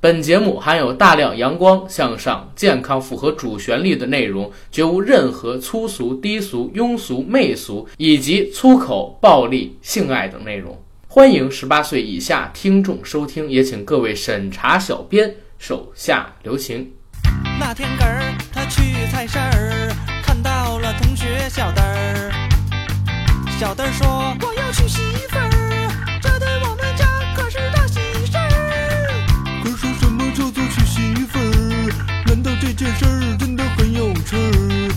[0.00, 10.80] 本节目含有大量阳光、向上、健康、符合主旋律的内容，绝无任何粗俗、低俗、庸俗、媚俗以及粗口、暴力、性爱等内容。
[11.08, 16.92] 欢迎十八岁以下听众收听，也请各位审查小编手下留情。
[17.58, 18.22] 那天个儿，
[18.52, 19.92] 他去菜市儿，
[20.22, 22.30] 看到了同学小灯儿。
[23.58, 24.06] 小灯儿说
[24.46, 25.47] ：“我要娶媳妇儿，
[32.78, 34.88] 件事儿真的很有趣儿？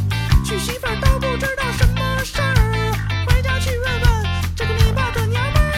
[0.46, 2.94] 娶媳妇儿都不知道什么事儿，
[3.26, 4.08] 回家去问问
[4.56, 5.72] 这个你爸的娘们儿。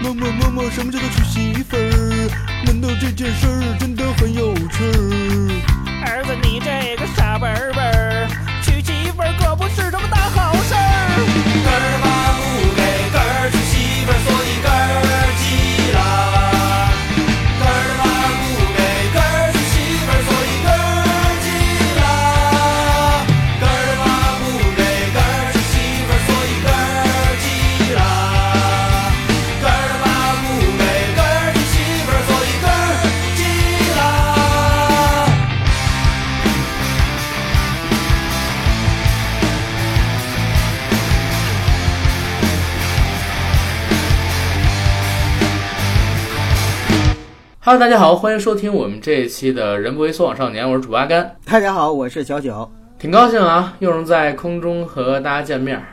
[0.00, 2.30] 妈妈妈妈，什么叫做娶媳妇儿？
[2.64, 6.06] 难道这件事儿真的很有趣儿？
[6.06, 8.28] 儿子，你这个傻笨笨儿，
[8.62, 12.17] 娶媳妇儿可不是什么大好事儿。
[47.68, 52.66] 哈喽，大家好，欢迎收听我们这一期的《人不为所往少年》，我是主播阿甘，大家好，我是小九。
[52.98, 55.84] 挺高兴啊，又能在空中和大家见面儿。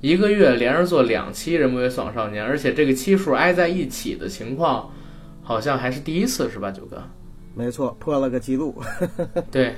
[0.00, 4.90] 一个月连着做两期《人不为所往少年》，而且这个期数挨在一起的情况，
[5.42, 7.02] 好像还是第一次，是吧，九哥？
[7.54, 8.74] 没错，破了个记录。
[9.52, 9.74] 对，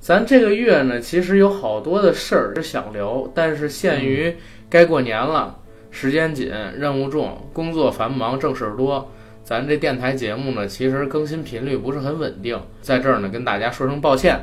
[0.00, 4.34] 咱这个月呢，其实有好多的事儿是想聊，但是限于
[4.70, 5.54] 该过年了，
[5.90, 9.06] 时间紧，任务重，工作繁忙，正事儿多。
[9.46, 14.40] 咱这电台节目呢，其实更新频率不是很稳定，在这儿呢跟大家说声抱歉。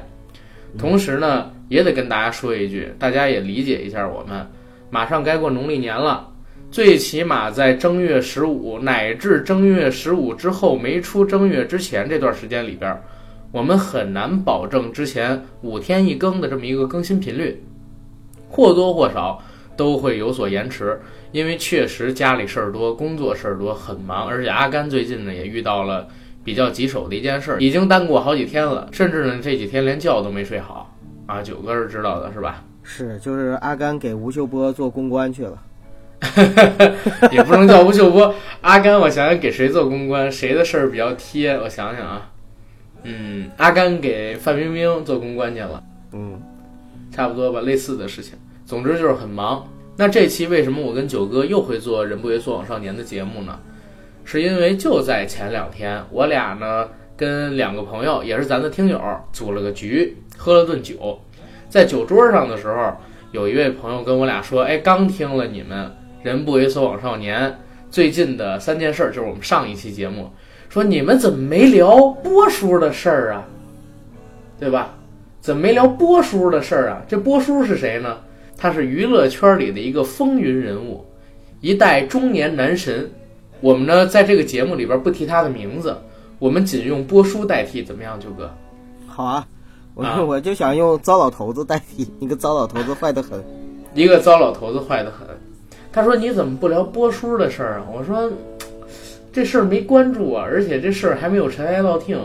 [0.78, 4.48] 同时呢，也得跟大家说一句，大家也理解一下我们，
[4.90, 6.26] 马上该过农历年了，
[6.72, 13.04] 最起码在正月十五乃至正月十五之后没出正月之前这段时间里边儿，
[13.52, 17.62] 我们很难保证之前五天一更的这么一个更新频率，
[18.48, 19.44] 或多或少
[19.76, 21.00] 都会有所延迟，
[21.32, 26.08] 因为确实家里事儿多，工作事儿多，很忙，而且阿甘最近呢也遇到了
[26.44, 30.96] 比较棘手的一件事儿，已经耽误好几天了，甚至呢这几天连觉都没睡好
[31.26, 31.42] 啊。
[31.42, 32.64] 九哥是知道的是吧？
[32.84, 35.58] 是，就是阿甘给吴秀波做公关去了。
[37.32, 41.52] 也不能叫吴秀波，阿甘，我想想给谁做公关，谁的事儿比较贴？
[41.60, 42.30] 我想想啊，
[43.04, 45.84] 嗯，阿甘给范冰冰做公关去了，
[46.14, 46.42] 嗯，
[47.12, 48.38] 差不多吧，类似的事情。
[48.66, 49.68] 总之就是很忙。
[49.96, 53.60] 那这期为什么我跟九哥又会做《人不为所往少年》的节目呢？
[54.26, 59.00] 是因为就在前两天，我俩呢跟两个朋友，也是咱的听友，
[59.32, 61.20] 组了个局，喝了顿酒。
[61.70, 62.94] 在酒桌上的时候，
[63.32, 65.86] 有一位朋友跟我俩说：“哎，刚听了你们
[66.24, 67.52] 《人不为所往少年》
[67.92, 70.32] 最近的三件事儿，就是我们上一期节目，
[70.70, 73.46] 说你们怎么没聊波叔的事儿啊？
[74.60, 74.96] 对吧？
[75.42, 77.02] 怎么没聊波叔的事儿啊？
[77.08, 78.18] 这波叔是谁呢？
[78.64, 81.04] 他是娱乐圈里的一个风云人物，
[81.60, 83.12] 一代中年男神。
[83.60, 85.94] 我们呢，在这个节目里边不提他的名字，
[86.40, 88.50] 我们仅用波叔代替，怎么样，九哥？
[89.06, 89.46] 好啊，
[89.94, 93.44] 我、啊我就想用糟老头子代替，一个糟老头子坏得很。
[93.94, 95.28] 一个糟老头子坏得很。
[95.92, 98.32] 他说：“你怎么不聊波叔的事儿啊？”我说
[99.34, 102.18] ：“这事儿没关注啊，而且这事儿还没有尘埃落定，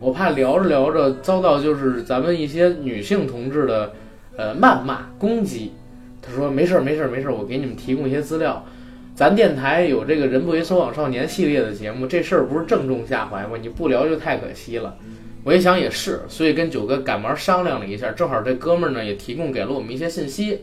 [0.00, 3.92] 我怕聊着聊着遭到就是咱们一些女性同志的
[4.38, 5.70] 呃谩骂攻击。”
[6.22, 8.64] 他说：“没事儿，没事儿，没事儿，我给你们提供一些资料。
[9.14, 13.58] 咱电台有这个人不为所往少年系列的节目，这事儿不是正中下怀吗？
[13.60, 14.96] 你不聊就太可惜了。”
[15.44, 20.60] 我一想也是，所以跟九哥赶忙商量了一下，正好这哥们儿呢也提供给了我们一些信息。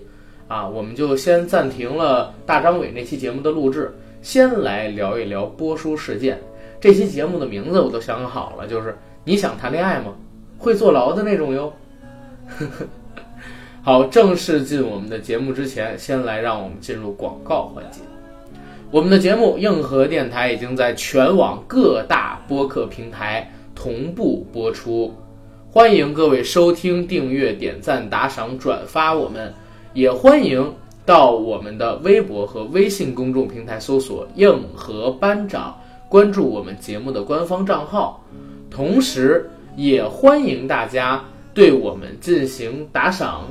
[0.47, 3.91] 啊，我们就先暂停了大张伟那期节目的录制，
[4.21, 6.39] 先来聊一聊波叔事件。
[6.79, 10.13] 这期节目的名字我都想好了，就是你想谈恋爱吗？
[10.59, 11.73] 会坐牢的那种哟。
[13.85, 17.99] 好，正式进我们的节目之前，先来让我们进入广告环节。
[18.89, 25.13] 我们的节目硬核电台已经在全网各大播客平台同步播出，
[25.69, 29.53] 欢迎各位收听、订阅、点赞、打赏、转发我们。
[29.93, 30.73] 也欢迎
[31.05, 35.79] 到我们的微博和微信公众平台搜索“硬核班长”，
[36.09, 38.19] 关注我们节目的官方账号。
[38.71, 41.23] 同时，也欢迎大家
[41.53, 43.47] 对我们进行打赏、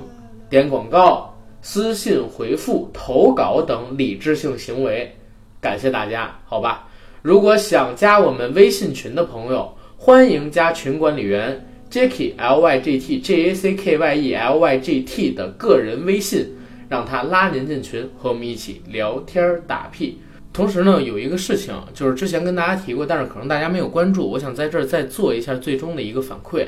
[0.54, 5.12] 点广告、私信回复、投稿等理智性行为。
[5.60, 6.86] 感谢大家，好吧。
[7.22, 15.32] 如果想加我们微信群的朋友，欢迎加群管理员 Jacky L Y G T J A C K Y E L Y G T
[15.32, 16.46] 的个人微信，
[16.88, 20.20] 让他拉您进群，和我们一起聊天打屁。
[20.52, 26.64] 同时呢，有一个事情就是之前跟大家提过，但是可能大家没有关注，我想在这儿再做一下最终的一个反馈。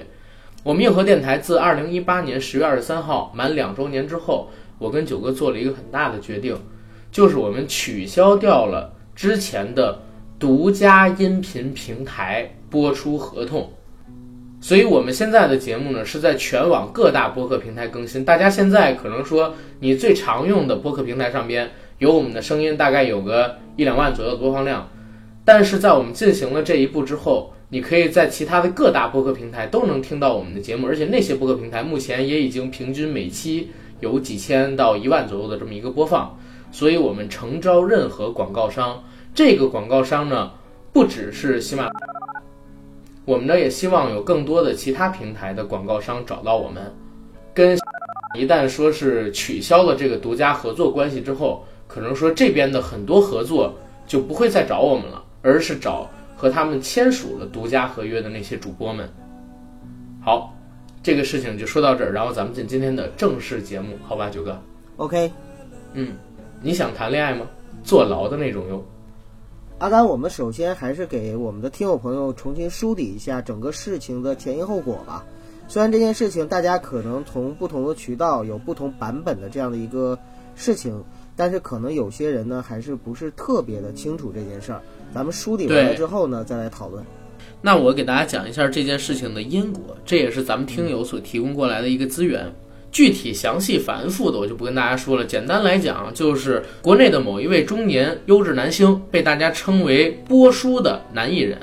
[0.67, 6.57] 我们硬核电台自二零一八年十月二十三号满两周年之后，我跟九哥做了一个很大的决定，
[7.13, 10.03] 就是我们取消掉了之前的
[10.41, 13.71] 独家音频平台播出合同。
[14.61, 18.25] 所以我们现在的节目呢是在全网各大播客平台更新。
[18.25, 24.89] 大家现在可能说你最常用的播客平台上边有我们的声音，大概有个一两万左右的播放量。
[25.47, 33.71] 但是在我们进行了这一步之后，你可以在其他的各大播客平台都能听到我们的节目，而且那些播客平台目前也已经平均每期
[34.01, 36.37] 有几千到一万左右的这么一个播放。
[36.73, 40.51] 所以我们诚招任何广告商，这个广告商呢
[40.93, 41.89] 不只是喜马。
[43.25, 46.93] 我们呢也希望有更多的其他平台的广告商找到我们，
[47.55, 47.79] 跟
[48.37, 53.73] 一旦说是取消了这个独家合作关系之后，可能说这边的很多合作
[54.07, 59.09] 就不会再找我们了，而是找和他们签署了独家合约的那些主播们。
[60.21, 60.53] 好，
[61.05, 64.61] 这个事情就说到这儿，然后咱们进今天的正式节目，好吧，九哥
[64.97, 65.31] ，OK，
[65.93, 66.15] 嗯，
[66.61, 67.47] 你想谈恋爱吗？
[67.85, 68.85] 坐牢的那种哟。
[69.79, 75.25] 阿甘，我们首先还是给我们的听友朋友重新梳理一下整个事情的前因后果吧。
[75.69, 80.19] 虽然这件事情大家可能从不同的渠道有不同版本的这样的一个
[80.57, 81.05] 事情，
[81.37, 84.81] 但是可能有些人呢还是不是特别的清楚这件事儿。
[85.17, 87.03] 咱们梳理完了之后呢，再来讨论。
[87.63, 92.55] 那我给大家讲一下这件事情的因果，这也是咱们听友所提供过来的一个资源。
[92.93, 101.59] 具体详细繁复的我就不跟大家说了，简单来讲就是国内的某一位中年优质男星，被大家称为波叔的男艺人，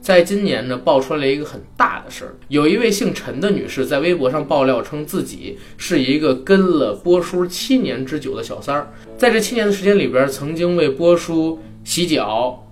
[0.00, 12.63] 在今年呢爆出来一个很大的事儿，有一位姓陈的女士在微博上爆料称自己是一个跟了波叔七年之久的小三儿，在这七年的时间里边，曾经为波叔洗脚、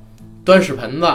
[0.44, 1.06] 端屎盆子、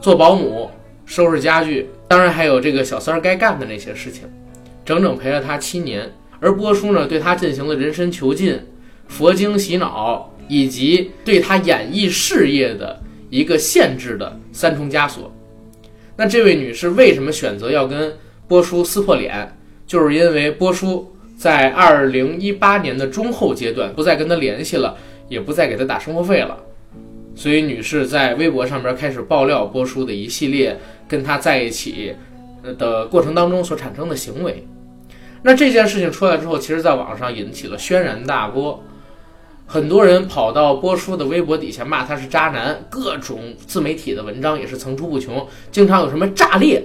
[0.00, 0.70] 做保姆、
[1.04, 4.22] 收拾家具，当然还有这个小三儿该干的那些事情，
[4.84, 6.10] 整整陪了他七年。
[6.40, 8.56] 而波叔呢，对他进行了人身囚禁、
[9.08, 15.32] 佛经洗脑，以及对他演艺事业的一个限制的三重枷锁。
[16.16, 18.16] 那这位女士为什么选择要跟
[18.46, 19.56] 波叔撕破脸？
[19.86, 24.96] 就是因为波叔在二零一八年的中后阶段不再跟他联系了，
[25.28, 26.56] 也不再给他打生活费了。
[27.38, 30.76] 所以，女士在微博上边开始爆料波叔的一系列
[31.06, 32.12] 跟他在一起
[32.76, 34.66] 的过程当中所产生的行为。
[35.40, 38.82] 那这件事情出来之后，其实在网上引起了轩然大波，
[39.66, 43.38] 很多人跑到波叔的微博底下骂他是渣男，各种
[43.68, 46.82] 自媒体的文章也是层出不穷，经常有什么炸裂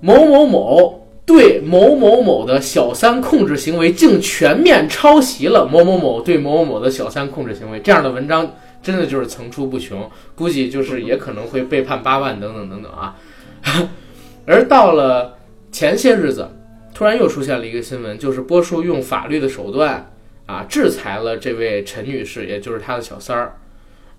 [0.00, 8.52] 某某某对某某某的小三控制行为，竟全面抄袭了某某某对某某某的小三控制行为，这样的文章
[8.84, 13.16] 真的就是层出不穷，估计就是也可能会被判八万等等等等啊。
[14.46, 15.38] 而到了
[15.72, 16.46] 前些日子，
[16.94, 20.12] 突然又出现了一个新闻，就是波叔用法律的手段
[20.44, 23.56] 啊制裁了这位陈女士，也就是他的小三儿，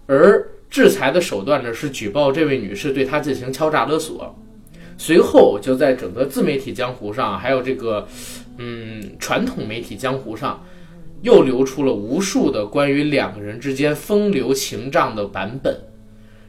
[0.07, 4.35] 而制裁的手段呢是举报这位女士对他进行敲诈勒索。
[4.97, 8.07] 随后就在整个自媒体江湖上，还有这个
[8.57, 10.63] 嗯传统媒体江湖上，
[11.25, 15.75] 又流出了无数的关于两个人之间风流情障的版本。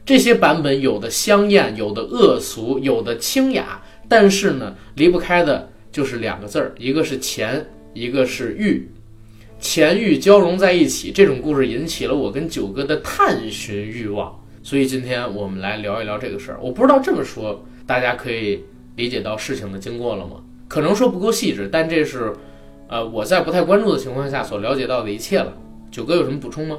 [0.05, 8.87] 这些版本有的香艳，有的恶俗，有的清雅，但是呢，离不开的就是两个字儿，一个是钱，一个是欲。
[9.59, 16.59] 钱欲交融在一起，这种故事引起了我跟九哥的探寻欲望，所以今天我们来聊一聊这个事儿。
[16.61, 18.63] 我不知道这么说大家可以
[18.95, 20.35] 理解到事情的经过了吗？
[20.69, 22.33] 可能说不够细致，但这是，
[22.89, 25.53] 呃，我在不太关注的情况下所了解到的一切了。
[25.91, 26.77] 九哥有什么补充吗？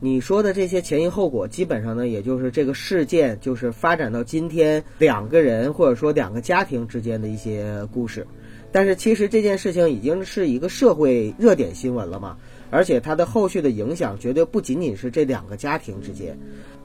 [0.00, 8.26] 你说的这些前因后果，基本上呢，也就是这个事件就是发展到今天两个人或者说两个家庭之间的一些故事。
[8.70, 12.36] 但是其实这件事情已经是一个社会热点新闻了嘛，
[12.70, 16.36] 而且它的后续的影响绝对不仅仅是这两个家庭之间。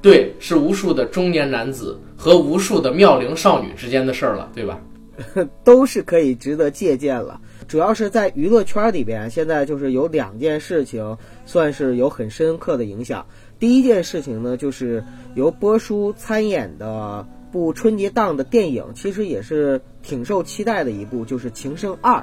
[0.01, 4.79] 对，是无数的中年男子和无数的妙龄少女之间的事儿了，对吧？
[5.65, 7.41] 都是可以值得借鉴了。
[7.69, 13.27] 主要是在娱乐圈里边，现在就是有两件事情算是有很深刻的影响。
[13.59, 15.03] 第一件事情呢，就是
[15.35, 22.15] 由波叔参演的部春节档的电影，其实也是挺受期待的一部，就是《情圣二》。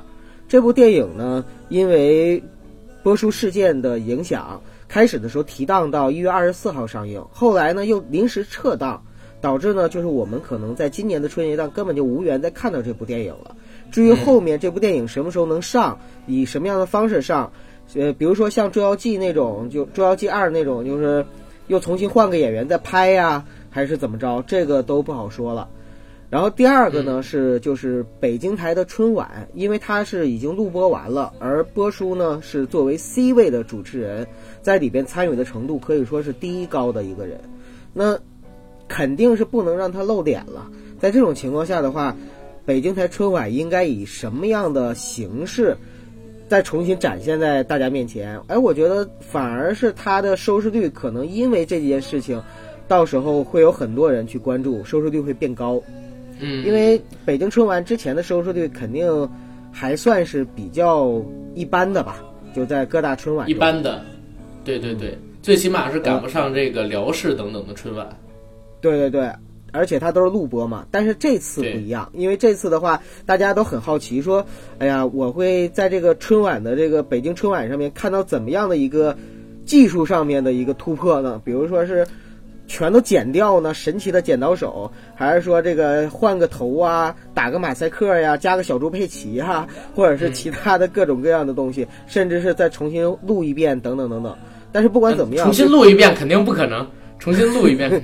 [0.49, 2.43] 这部电影呢，因为
[3.05, 9.05] 波叔事件的影响，开始的时候提档到一月二十四号上映，后来呢又临时撤档，
[9.41, 13.55] 导致呢，就是我们可能在今年的春节档根本就无缘再看到这部电影了。
[13.91, 17.53] 至于后面这部电影什么时候能上，以什么样的方式上，
[17.95, 21.25] 呃，比如说像《捉妖记》那种，就《捉妖记二》那种，就是
[21.69, 25.69] 又重新换个演员再拍呀，还是怎么着，这个都不好说了。
[26.29, 34.27] 然后第二个呢是就是北京台的春晚，因为它是已经录播完了，而波叔呢是作为 C 位的主持人，
[34.61, 37.41] 在里边参与的程度可以说是第一高的一个人，
[37.95, 38.19] 那
[38.89, 40.69] 肯定是不能让他露脸了。
[40.99, 42.17] 在这种情况下的话，
[42.67, 45.77] 北京台春晚应该以什么样的形式
[46.49, 48.39] 再重新展现在大家面前？
[48.49, 52.43] 哎，我觉得反而是它的收视率可能因为这件事情，
[52.89, 55.81] 到时候会有很多人去关注，收视率会变高。
[56.41, 59.31] 嗯，因为北京春晚之前的收视率肯定
[59.73, 61.23] 还算是比较
[61.55, 62.23] 一般的吧，
[62.55, 64.05] 就在各大春晚中一般的，
[64.65, 68.09] 对对对，最起码是赶不上这个辽视等等的春晚。
[68.81, 69.33] 对对对，
[69.77, 70.87] 而且它都是录播嘛。
[70.91, 74.45] 但是这次不一样，因为这次的话，大家都很好奇，说，
[74.79, 79.17] 哎呀，我会在这个春晚的这个北京春晚上面看到怎么样的一个
[79.65, 81.41] 技术上面的一个突破呢？
[81.45, 82.07] 比如说是
[82.69, 94.37] 全都剪掉呢，神奇的剪刀手，还是说这个换个头啊，打个马赛克呀，加个小猪佩奇呀，或者是其他的各种各样的东西，甚至是再重新录一遍等等等等。
[94.73, 96.85] 但是不管怎么样，重新录一遍肯定不可能，
[97.19, 97.91] 重新录一遍。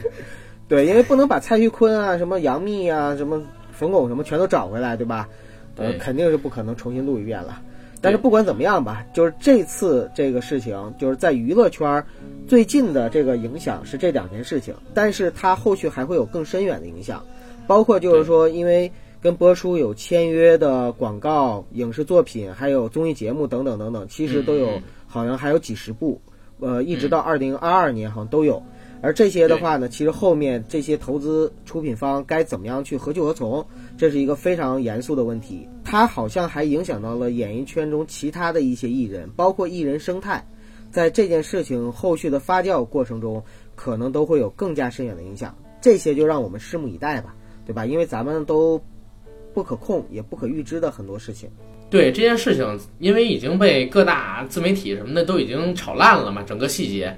[0.73, 5.29] 对，因为不能把蔡徐坤啊、什么杨幂啊、什么冯巩什么全都找回来，对吧？
[5.77, 7.61] 呃，肯定是不可能重新录一遍了。
[8.01, 12.07] 但是不管怎么样吧，就是这次这个事情，就是在娱乐圈儿
[12.49, 17.23] 最近的这个影响是这两件事情，但是它后续还会有更深远的影响，
[17.67, 26.19] 包括就是说，因为跟播出有签约的广告、影视作品，还有综艺节目等等等等，其实都有，嗯好像还有几十部，
[26.61, 28.63] 呃，一直到二零二二年好像都有。
[29.03, 33.67] 而这些的话呢，其实后面这些投资出品方该怎么样去何去何从，
[33.99, 35.69] 这是一个非常严肃的问题。
[35.85, 40.47] 它好像还影响到了演艺圈中其他的一些艺人，包括艺人生态，
[40.93, 43.43] 在这件事情后续的发酵过程中，
[43.75, 45.55] 可能都会有更加深远的影响。
[45.81, 47.35] 这些就让我们拭目以待吧，
[47.67, 47.85] 对吧？
[47.85, 48.81] 因为咱们都
[49.53, 51.51] 不可控也不可预知的很多事情。
[51.91, 57.15] 对这件事情，因为已经被各大自媒体什么的都已经炒烂了嘛，整个细节，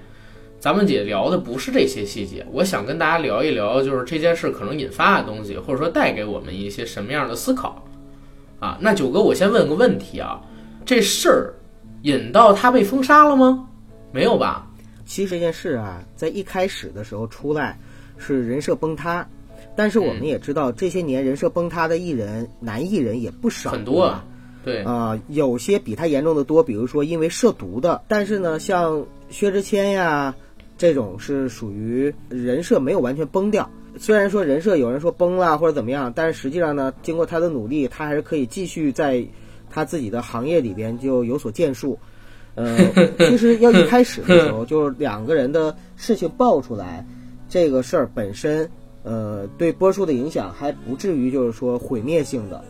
[0.65, 2.43] 咱们姐聊的不是这些细节。
[2.51, 7.85] 我想跟大家聊一聊，就是这件事可能引发的东西，或者说带给我们一些什么样的思考
[8.59, 8.79] 啊？
[8.81, 10.41] 那九哥，我先问个问题啊，
[10.87, 11.53] 这事儿
[12.05, 13.69] 引到他被封杀了吗？
[14.11, 14.67] 没有吧？
[15.05, 17.79] 其实这件事啊，在一开始的时候出来
[18.17, 19.29] 是人设崩塌，
[19.77, 24.25] 但是我们也知道这些年人设崩塌的艺人，男艺人也不少，很多啊
[24.65, 30.35] 对，啊、有些比他严重的多，比如说因为涉毒的，但是呢，像薛之谦呀
[30.85, 33.67] 这种是属于人设没有完全崩掉。
[33.97, 39.27] 虽然说人设有人说崩了或者怎么样，但是实际上呢，经过他的努力，他还是可以继续在
[39.71, 41.99] 他自己的行业里边就有所建树。
[42.55, 42.77] 呃，
[43.17, 47.07] 其实要一开始的时候，就是两个人的事情爆出来，
[47.49, 48.71] 这个事儿本身，
[49.05, 52.63] 呃，对播出的影响还不至于就是说毁灭性的。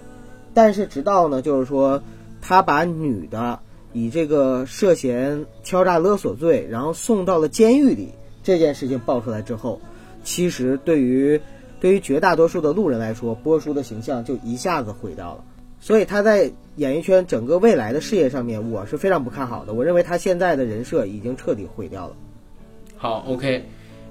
[0.54, 2.00] 但是直到呢，就是说
[2.40, 3.59] 他把女的
[3.95, 8.11] 以这个涉嫌敲诈勒索罪，然后送到了监狱里，
[8.43, 9.81] 这件事情爆出来之后，
[10.23, 11.41] 其实对于
[11.81, 15.45] 对于绝大多数的路人来说，波叔的形象就一下子毁掉了。
[15.81, 19.75] 所以他在演艺圈整个未来的事业上面，我是非常不看好的。
[19.75, 22.17] 我认为他现在的人设已经彻底毁掉了。
[22.97, 23.63] 好，OK，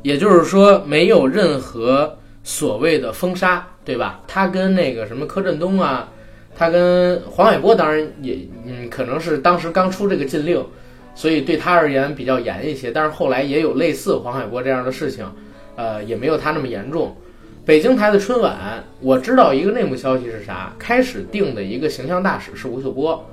[0.03, 4.21] 也就是说没有任何所谓的封杀，对吧？
[4.27, 6.11] 他跟那个什么柯震东啊，
[6.55, 10.63] 他跟黄海波当然也嗯，可能是当时刚出这个禁令，
[11.15, 12.91] 所以对他而言比较严一些。
[12.91, 15.25] 但是后来也有类似黄海波这样的事情，
[15.75, 17.15] 呃，也没有他那么严重。
[17.65, 20.73] 北京台的春晚，我知道一个内幕消息是啥？
[20.77, 23.25] 开始定的一个形象大使是吴秀波，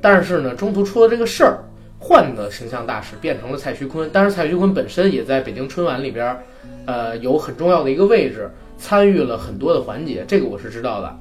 [0.00, 1.58] 但是呢，中途出了这个事儿，
[2.00, 4.10] 换的形象大使变成了蔡徐坤。
[4.12, 6.36] 但是蔡徐坤本身也在北京春晚里边，
[6.84, 11.18] 呃，有很重要的一个位置，参与了很多的环节，这个我是知道的。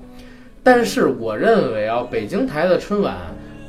[0.65, 3.15] 但是我认为啊，北京台的春晚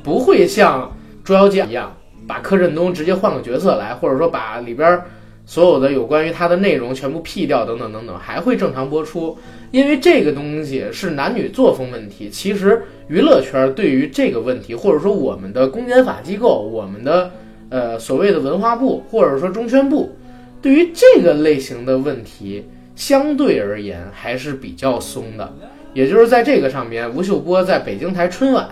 [0.02, 0.84] 不会像
[1.22, 1.94] 《捉妖记》一样，
[2.26, 4.98] 把柯震东直接换个角色来，或者说把里边
[5.44, 9.36] 所有的有关于他的内容全部 P 掉，等等等等，还会正常播出。
[9.72, 17.30] 因为这个东西是男女作风问题，其实娱乐圈对于这个问题，或者说我们的公检法机构，我们的
[17.68, 20.16] 呃所谓的文化部，或者说中宣部，
[20.62, 25.52] 对于这个类型的问题，相对而言还是比较松的。
[25.96, 28.68] 也就是在这个上面，吴秀波在北京台春晚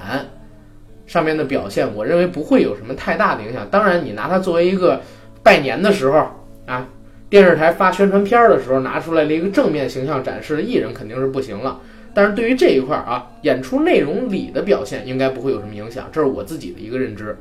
[1.06, 3.66] 上面的表现，我认为不会有什么太大的影响。
[3.70, 5.00] 当然，你拿它作为一个
[5.42, 6.28] 拜年的时候
[6.66, 6.86] 啊，
[7.30, 11.80] 电视台发宣传片的时候拿出来了一个正面形象展示的艺人肯定是不行了。
[12.12, 17.34] 但是对于这一块儿啊，演出内容里的表现应该不会有什么影响，这是我自己的一个认知。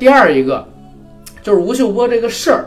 [0.00, 0.66] 第二一个
[1.44, 2.64] 就是吴秀波这个事儿，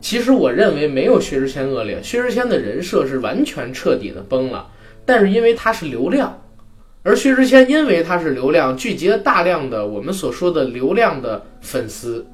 [0.00, 4.66] 其实我认为没有薛之谦恶劣，薛之谦的人设是完全彻底的崩了，
[5.04, 6.42] 但是因为他是流量，
[7.02, 12.26] 而薛之谦因为他是流量，聚集了大量的我们所说的流量的粉丝，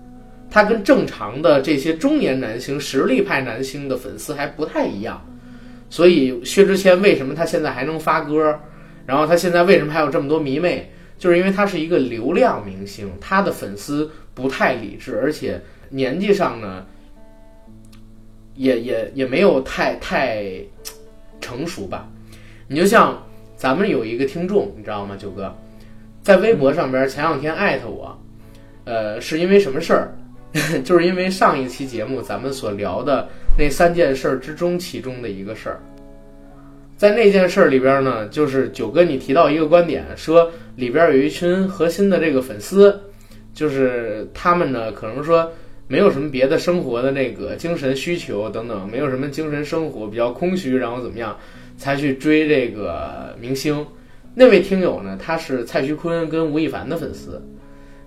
[0.51, 5.25] 他跟正常的这些中年男星、实力派男星的粉丝还不太一样。
[5.91, 8.59] 所以薛之谦为什么他现在还能发歌，
[9.07, 15.59] 然后他现在为什么还有这么多迷妹，就是因为他是一个流量明星，他的粉丝不太理智，而且
[15.89, 16.85] 年纪上呢，
[18.55, 20.45] 也也也没有太太
[21.41, 22.07] 成熟吧。
[22.69, 23.21] 你就像
[23.57, 25.53] 咱们有一个听众，你知道吗，九哥，
[26.23, 28.17] 在微博上边前两天艾特我，
[28.85, 30.15] 呃，是因为什么事儿？
[30.85, 35.81] 就是因为上一期节目咱们所聊的那三件事儿之中，其中的一个事儿，
[36.97, 42.99] 在那件事儿里边呢，就是九哥你提到一个观点，说里边有一群核心的这个粉丝，
[43.53, 45.51] 就是他们呢可能说
[45.87, 51.37] 没有什么别的生活的那个精神需求等等，没有什么精神生活，比较空虚，然后怎么样
[51.79, 53.87] 才去追这个明星。
[54.35, 57.43] 那位听友呢，他是蔡徐坤跟吴亦凡的粉丝。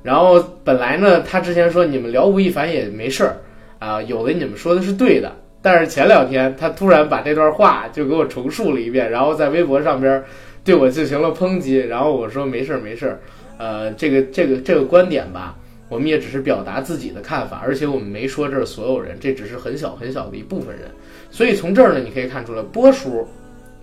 [0.04, 3.38] 然后本来呢，他之前说你们聊吴亦凡也没事儿
[3.80, 5.32] 啊，有的你们说的是对的。
[5.62, 10.24] 但是前两天他突然把这段话就给我重述了一遍，然后在微博上边
[10.64, 11.78] 对我进行了抨击。
[11.78, 13.20] 然后我说没事儿没事儿，
[13.58, 15.56] 呃，这个这个这个观点吧，
[15.88, 20.90] 我们也只是表达自己的看法，而且我们没说这是所有人，这只是很小很小的一部分人。
[21.30, 23.28] 所以从这儿呢，你可以看出来，波叔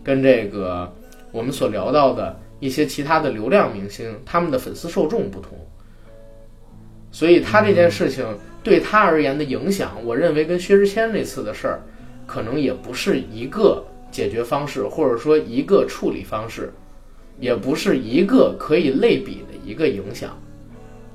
[0.08, 0.90] 跟这个
[1.32, 5.52] 我们所聊到的一些其他的流量明星，他们的粉丝受众不同。
[7.12, 8.24] 所以他这件事情
[8.62, 11.82] 对他而言的影响，我认为跟薛之谦那次的事儿，
[12.26, 16.72] 可能也不是一个解决方式，或者说一个处理方式，
[17.38, 20.30] 也不是一个可以类比的一个影响，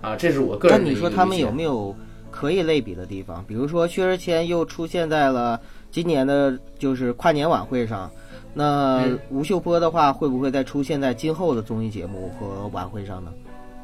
[0.02, 1.96] 啊，这是我个人的一个你说他们有没有
[2.30, 3.44] 可以类比的地方？
[3.48, 8.12] 比如说薛之谦又出现在了今年的就是跨年晚会上，
[8.54, 13.32] 那嗯吴秀波的话会不会再出现在今后的综艺节目和晚会上呢？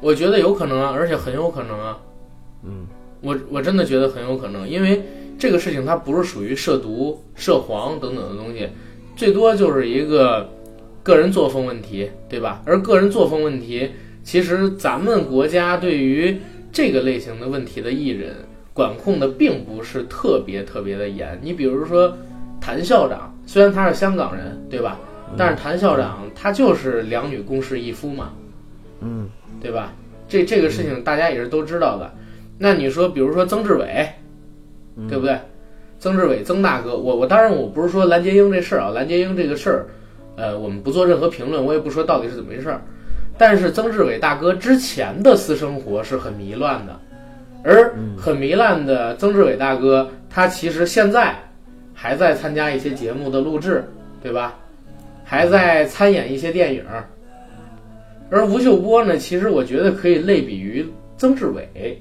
[0.00, 1.98] 我觉得有可能啊，而且很有可能啊。
[2.64, 2.86] 嗯，
[3.20, 5.02] 我我真的觉得很有可能，因为
[5.38, 8.68] 这个事情它不是属于涉毒、涉黄等等的东西，
[9.16, 10.48] 最多就是一个
[11.02, 12.62] 个人作风问题，对吧？
[12.64, 13.90] 而个人作风问题，
[14.22, 16.38] 其实咱们国家对于
[16.70, 18.36] 这个类型的问题的艺人
[18.72, 21.38] 管控的并不是特别特别的严。
[21.42, 22.16] 你比如说
[22.60, 24.98] 谭校长，虽然他是香港人，对吧？
[25.36, 28.32] 但是谭校长他就是两女共侍一夫嘛，
[29.00, 29.28] 嗯，
[29.60, 29.92] 对吧？
[30.28, 32.10] 这这个事情大家也是都知道的。
[32.58, 34.08] 那你说，比如说曾志伟，
[34.96, 35.38] 嗯对不对？
[35.98, 39.86] 曾志伟，曾大哥，我我当然我不是说蓝洁瑛这事儿啊，蓝洁瑛这个事儿，
[40.36, 42.80] 呃，我们不做任何评论，我也不说到底是怎么回事儿。
[43.38, 46.98] 但是曾志伟大哥之前的私生活是很糜烂的，
[47.62, 51.34] 而很糜烂的曾志伟大哥，他其实现在
[52.02, 53.84] 还在参加一些节目的录制，
[54.22, 54.56] 对吧？
[55.22, 57.06] 还在参演一些电影儿。
[58.30, 62.00] 而吴秀波呢，其实我觉得可以类比于曾志伟，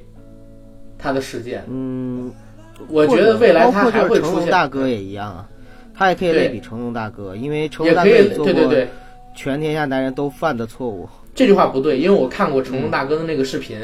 [0.97, 1.65] 他的事件。
[1.67, 2.31] 嗯，
[2.87, 4.49] 我觉得未来他还会出现。
[4.49, 5.49] 大哥也一样啊，
[5.93, 8.87] 他也可以类比成龙大哥，因为成也可以龙大哥也，做过对对对，
[9.35, 11.09] 全天下男人都犯的错误。
[11.35, 13.77] 这句话不对，因为我看过成龙大哥的那个视频，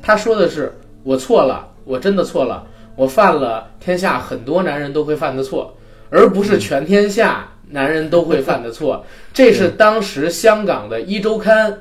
[0.00, 2.64] 他说的是我错了，我真的错了，
[2.96, 5.76] 我犯了天下很多男人都会犯的错，
[6.10, 9.04] 而不是全天下男人都会犯的错。
[9.32, 11.78] 这是当时香港的一周刊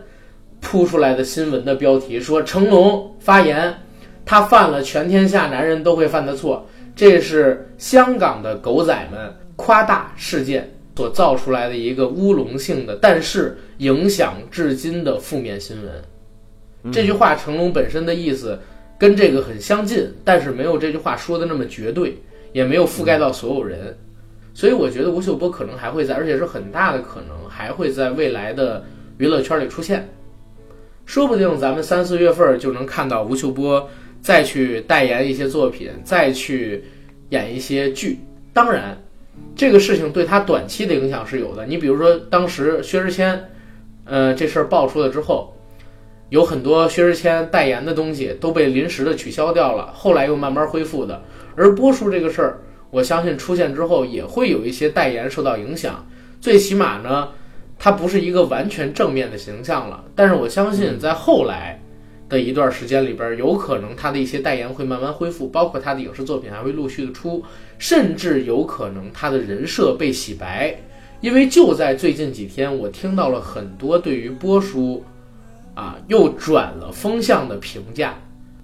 [0.60, 3.74] 铺出来的新闻的标题，说成龙发言，
[4.26, 16.92] 他犯了全天下男人都会犯的错，这是香港的狗仔们夸大事件所造出来的一个乌龙性的，但是影响至今的负面新闻。
[16.92, 18.60] 这句话成龙本身的意思
[18.98, 22.18] 跟这个很相近，但是没有这句话说的那么绝对，
[22.54, 23.98] 也没有覆盖到所有人。
[24.54, 28.84] 所以我觉得吴秀波可能还会在，而且是很大的可能还会在未来的
[29.18, 30.10] 娱乐圈里出现。
[31.06, 33.88] 说不定咱们三四月份就能看到吴秀波
[34.22, 36.84] 再去代言一些作品，再去
[37.30, 38.20] 演一些剧。
[38.54, 38.98] 当然，
[39.56, 41.66] 这个事情对他短期的影响是有的。
[41.66, 43.52] 你比如说，当时薛之谦，
[44.06, 45.55] 呃，这事儿爆出了之后，
[46.30, 51.22] 有很多薛之谦代言的东西都被临时的取消掉了，后来又慢慢恢复的。
[51.56, 52.60] 而波叔这个事儿，
[52.90, 56.06] 我相信出现之后也会有一些代言受到影响，
[56.42, 57.30] 最起码呢，
[57.78, 60.04] 它不是一个完全正面的形象了。
[60.16, 61.80] 但是我相信在后来，
[62.28, 67.44] 的一段时间里边，有可能他的一些代言会慢慢恢复，包括他的影视作品还会陆续的出，
[67.78, 70.76] 甚至有可能他的人设被洗白。
[71.22, 75.04] 因为就在最近几天，我听到了很多对于波叔
[75.76, 78.16] 啊又转了风向的评价。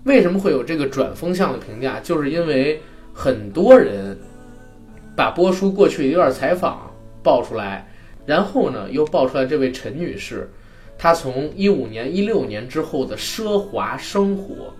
[0.05, 1.99] 为什么会有这个转风向的评价？
[1.99, 2.81] 就是因为
[3.13, 4.17] 很多人
[5.15, 7.87] 把波叔过去一段采访爆出来，
[8.25, 10.49] 然后呢又爆出来这位陈女士，
[10.97, 14.73] 她从一五年、一六年之后的奢华生活，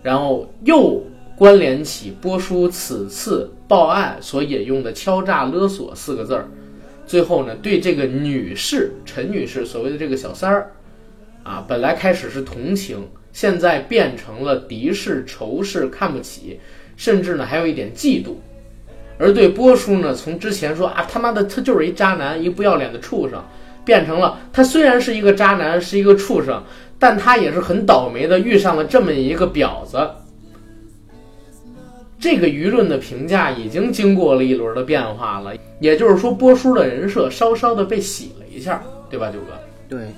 [0.00, 1.02] 然后又
[1.36, 6.46] 关联起波叔此次报案所引用的“敲诈勒索”四个字儿，
[7.04, 10.70] 最后呢对这个女士陈女士所谓的这个小三儿，
[11.48, 13.08] 啊，本来开始是同情。
[13.32, 16.58] 现在变成了敌视、仇视、看不起，
[16.96, 18.34] 甚至呢还有一点嫉妒。
[19.16, 23.42] 而对波叔呢，从之前说啊他妈的他就是一渣男，一不要脸的畜生，
[23.84, 26.62] 变成了他虽然是一个渣男，是一个畜生，
[26.98, 29.98] 但他也是很倒霉的遇上了这么一个婊子。
[32.18, 39.52] 这个舆论的评价已经经过了一轮的变化了，也就是说波叔的人设稍稍的被洗了一下，对吧，九哥？
[39.88, 40.08] 对，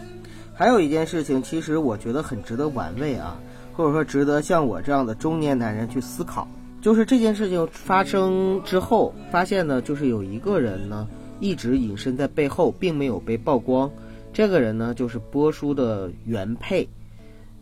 [0.61, 3.41] 还有一件事情，其实我觉得很值得玩味啊，
[3.73, 6.47] 或者说值得像我这样的中年男人去思考。
[6.83, 11.09] 就是这件事情发生之后，发现呢，就是有一个人呢
[11.41, 13.91] 一直隐身在背后，并没有被曝光。
[14.35, 16.87] 这个人呢，就是波叔的原配，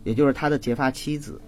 [0.03, 1.39] 也就是他的结发妻子。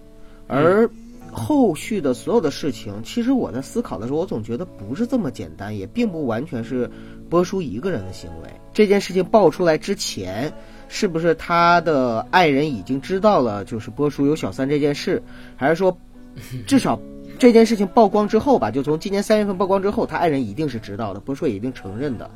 [0.48, 0.88] 而
[1.30, 6.90] 后续的所有的事情，其实我在思考的时候，我总觉得不是这么简单，也并不完全是
[7.28, 8.48] 波叔一个人的行为。
[8.72, 10.50] 这件事情爆出来之前，
[10.94, 15.22] 是不是他的爱人已经知道了，就是波叔有小三这件事，
[15.56, 15.96] 还是说，
[16.68, 17.00] 至少
[17.38, 22.30] 这件事情曝光之后吧，就从今年三月份曝光之后，他爱人一定是知道的，波叔也一定承认的。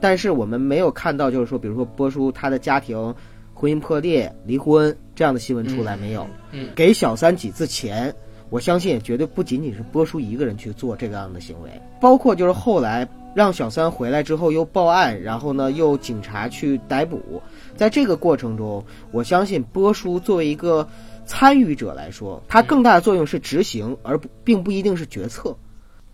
[0.00, 3.14] 但是我们没有看到，就是说，比如说波叔他的家庭
[3.52, 6.26] 婚姻破裂、离婚这样的新闻出来没有？
[6.52, 8.14] 嗯，给小三几次钱，
[8.48, 17.42] 我相信也绝对不仅仅是波叔一个人去做这个样的行为，包括就是后来让小三回来之后又报案，然后呢又警察去逮捕，
[17.78, 20.86] 在这个过程中，我相信波叔作为一个
[21.24, 25.56] 参与者来说，他更大的作用是执行，而不并不一定是决策。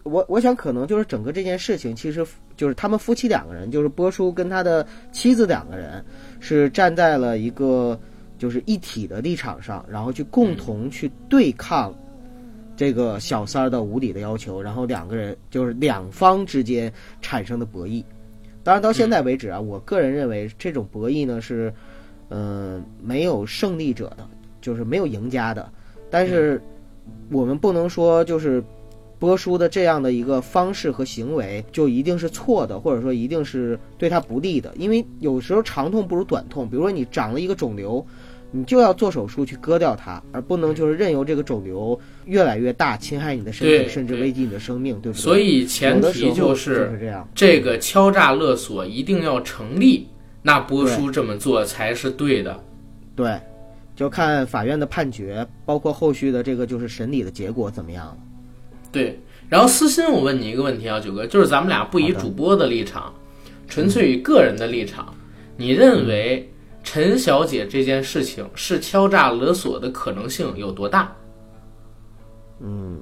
[0.03, 2.25] 我我想可能就是整个这件事情，其实
[2.55, 6.05] 就是他们夫妻两个人，就是波叔跟他的妻子两个人，
[6.39, 7.99] 是站在了一个
[8.39, 11.95] 就是一体的立场上，然后去共同去对抗
[12.77, 18.05] 这个小三儿的无理的要求，然后两个人就是两方之间产生的博弈。
[18.65, 21.73] 当然到现在为止啊，我个人认为这种博弈呢是，
[22.31, 24.27] 嗯、没有胜利者的，
[24.61, 25.71] 就是没有赢家的。
[26.11, 26.61] 但是
[27.31, 28.65] 我们不能说就是
[29.19, 36.69] 波叔的这样的一个方式和行为就一定是错的，或者说一定是对他不利的，因为有时候长痛不如短痛。
[36.69, 38.05] 比如说你长了一个肿瘤，
[38.57, 45.21] 你就要做手术去割掉它，而不能就是任由这个肿瘤越来越大，侵害你的身体，甚至危及你的生命，对不对？
[45.21, 47.29] 所以前提就就是是这样。
[47.35, 50.07] 这个敲诈勒索一定要成立，
[50.41, 52.63] 那波叔这么做才是对的。
[53.17, 53.37] 对，
[53.97, 58.17] 就看法院的判决，包括后续的这个就是审理的结果怎么样了。
[58.93, 63.13] 对，然后私心，我问你一个问题啊，九哥，就是咱们俩不以主播的立场，
[63.67, 65.13] 纯粹以个人的立场，
[65.57, 66.49] 你认为
[66.85, 71.11] 陈小姐这件事情是敲诈勒索的可能性有多大？
[72.61, 73.01] 嗯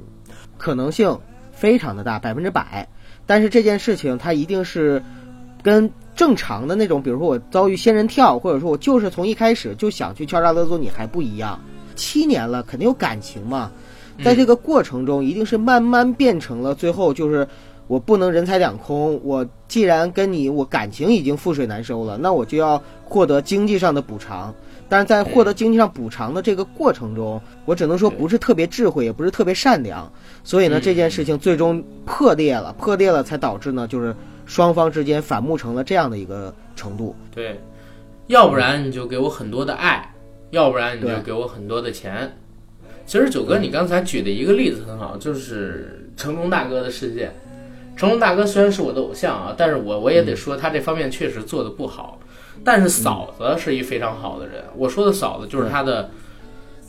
[0.56, 1.18] 可能性
[1.50, 2.88] 非常的大，百分之百。
[3.26, 5.02] 但是这件事情它一定是
[5.62, 11.60] 跟正常的那种，比如说我遭遇仙人跳，或者说我就是从一开始就想去敲诈勒索你，还不一样。
[11.94, 13.70] 七年了，肯定有感情嘛，
[14.24, 17.46] 在这个过程中，一定是慢慢变成了最后就是。
[17.86, 24.54] 我不能人财两空，我既然跟你我感情已经覆水难收了，那我就要获得经济上的补偿。
[24.88, 30.10] 但是在获得经济上补偿的这个过程中，我只能说不是特别智慧，也不是特别善良。
[30.44, 34.14] 所以呢，嗯这件事情最终破裂了，破裂了才导致呢，就是
[34.44, 37.16] 双方之间反目成了这样的一个程度。
[37.34, 37.58] 对，
[38.26, 40.14] 要不然你就给我很多的爱，
[40.50, 42.30] 要不然你就给我很多的钱。
[43.06, 47.32] 其实九哥，你刚才举的一个例子很好，就是成龙大哥的事件。
[48.02, 52.18] 成龙大哥虽然是我的偶像啊，但是我我也得说他这方面确实做的不好。
[52.64, 56.10] 但是嫂子是一非常好的人，我说的嫂子就是他的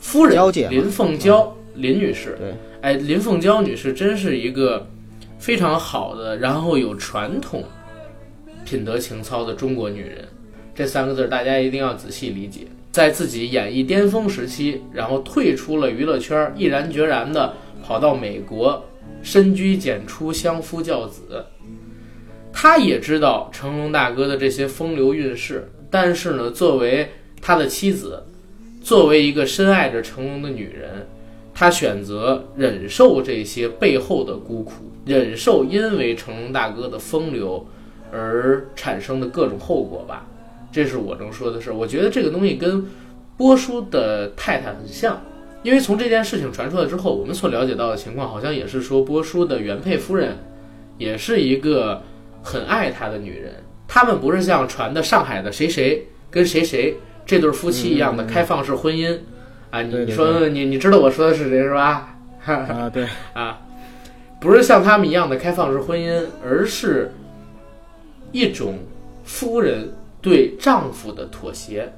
[0.00, 0.36] 夫人
[0.68, 2.36] 林凤娇林女士。
[2.36, 4.88] 对，哎，林凤娇女士真是一个
[5.38, 7.62] 非常好的，然后有传统、
[8.64, 10.26] 品德情操的中国女人。
[10.74, 12.62] 这三个字大家一定要仔细理解。
[12.90, 18.84] 在自己演艺巅峰时期，然后退出了娱乐圈，毅然决然的跑到美国
[19.24, 21.44] 深居简出，相夫教子。
[22.52, 27.08] 他也知道成龙大哥的这些风流韵事，但是呢，作为
[27.42, 28.22] 他的妻子，
[28.80, 31.08] 作为一个深爱着成龙的女人，
[31.52, 34.72] 她选择忍受这些背后的孤苦，
[35.04, 37.66] 忍受因为成龙大哥的风流
[38.12, 40.26] 而产生的各种后果吧。
[40.70, 41.74] 这是我能说的事儿。
[41.74, 42.86] 我觉得这个东西跟
[43.36, 45.20] 波叔的太太很像，
[45.64, 50.36] 因为从这件事情传出来之后，我们所了解到的情况好像也是说波叔的原配夫人
[50.98, 52.02] 也是一个
[52.42, 53.54] 很爱他的女人。
[53.88, 59.18] 他们不是像传的上海的谁谁跟谁谁这对夫妻一样的开放式婚姻
[59.70, 59.80] 啊？
[59.80, 62.14] 你说你你知道我说的是谁是吧？
[62.44, 63.60] 啊，对，啊，
[64.38, 67.10] 不是像他们一样的开放式婚姻，而是
[68.32, 68.80] 一种
[69.24, 71.90] 夫人对丈夫的妥协。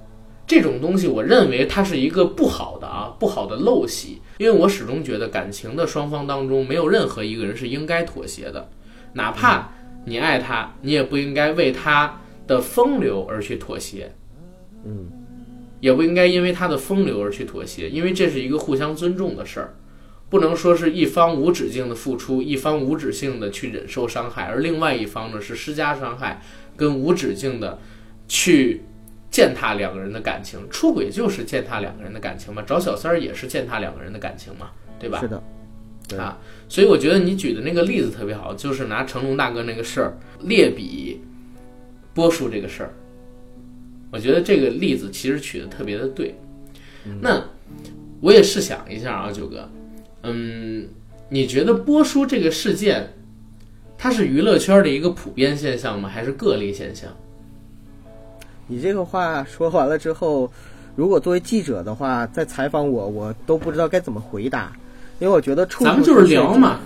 [0.47, 4.21] 这种东西，我认为它是一个不好的啊，不好的陋习。
[4.39, 8.71] 因为我始终觉得感情的双方当中，没有任何一个人是应该妥协的，
[9.15, 9.73] 哪怕
[10.05, 14.13] 你爱他，你也不应该为他的风流而去妥协。
[14.85, 15.11] 嗯，
[15.81, 19.75] 也不应该因为他的风流而去妥协，因为这是一个互相尊重的事儿，
[20.29, 26.43] 不能说是一方无止境的付出，一方无止境的去忍受伤害，而另外一方呢是施加伤害
[26.77, 27.81] 跟无止境的
[28.29, 28.83] 去
[29.37, 30.59] 践踏两个人的感情。
[30.71, 35.21] 出轨就是践踏两个人的感情嘛，找小三儿也是践踏两个人的感情嘛，对吧？
[35.21, 35.43] 是的，
[36.19, 36.39] 啊，
[36.71, 41.21] 所以我觉得你举的那个例子特别好，就是拿成龙大哥那个事儿列比
[42.15, 42.95] 波叔这个事儿，
[44.11, 46.35] 我觉得这个例子其实取的特别的对。
[47.21, 47.45] 那
[48.23, 49.69] 我也试想一下啊，九哥，
[50.23, 50.89] 嗯，
[51.29, 53.13] 你觉得波叔这个事件，
[53.99, 56.09] 它是娱乐圈的一个普遍现象吗？
[56.09, 57.15] 还是个例现象？
[58.69, 60.51] 你这个话说完了之后，
[60.97, 64.73] 如果作为记者的话，再采访我，我都不知道该怎么回答，
[65.19, 66.81] 因为我觉得处处咱们就是聊嘛，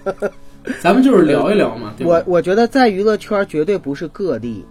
[0.82, 4.64] 咱们就是聊一聊嘛，我我觉得在娱乐圈绝对不是个例，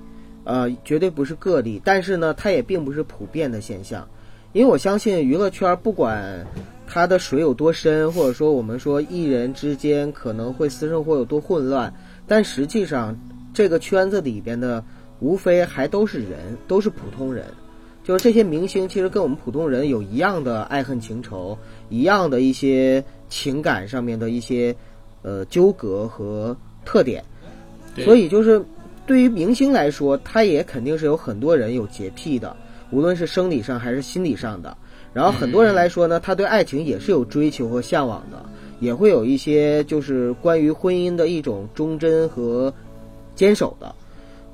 [0.44, 4.08] 呃，绝对不是个例，但是呢，它也并不是普遍的现象，
[4.52, 6.46] 因为我相信娱乐圈不管
[6.86, 11.94] 它的水有多深，或者说我们说艺人之间可能会私生活有多混乱，
[12.28, 13.18] 但实际上
[13.54, 14.84] 这个圈子里边的
[15.20, 17.46] 无非还都是人，都是普通人。
[18.04, 21.58] 就是这些明星，其实跟我们普通人有一样的爱恨情仇，
[21.90, 24.76] 一样的一些情感上面的一些
[25.24, 27.24] 呃纠葛和特点。
[27.98, 28.64] 所以就是
[29.08, 32.56] 对于明星来说，他也肯定是有很多人有洁癖的，
[32.92, 34.78] 无论是生理上还是心理上的。
[35.12, 38.46] 然后很多人来说呢，他对爱情也是有追求和向往的，
[38.82, 42.72] 也会有一些就是关于婚姻的一种忠贞和
[43.34, 43.96] 坚守的。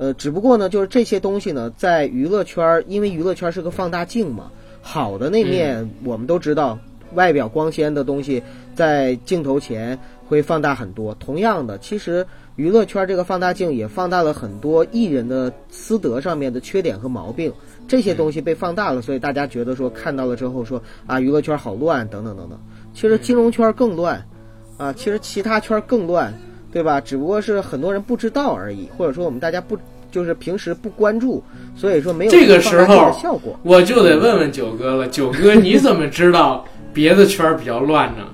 [0.01, 6.79] 呃，只不过呢，就是这些东西呢，在娱乐圈儿，因为娱乐圈儿是个放大镜嘛，好的那面我们都知道，
[7.13, 8.41] 外表光鲜的东西
[8.73, 11.13] 在镜头前会放大很多。
[11.13, 17.53] 同样的，其实娱乐圈这个放大镜也放大了很多艺人的私德上面的缺点和毛病，
[17.87, 22.59] 这些东西被放大了，所以大家觉得说看到了之后说啊，娱乐圈好乱等等等等。
[22.95, 24.25] 其实金融圈更乱，
[24.77, 26.33] 啊，其实其他圈更乱，
[26.71, 27.01] 对吧？
[27.01, 29.77] 只不过是很多人不知道而已，或者说我们大家不
[30.09, 31.43] 就是平时不关注，
[31.75, 33.57] 所以说没有这个时候的效果。
[33.63, 38.25] 我就得问问九哥了， 九哥你怎么知道别的圈比较乱呢？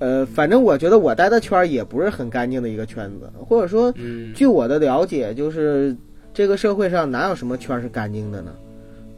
[0.00, 5.96] 呃，反正我觉得我待的圈也不是很干净的一个圈子，或者说，嗯，据我的了解，就是
[6.32, 8.52] 这个社会上哪有什么圈是干净的呢？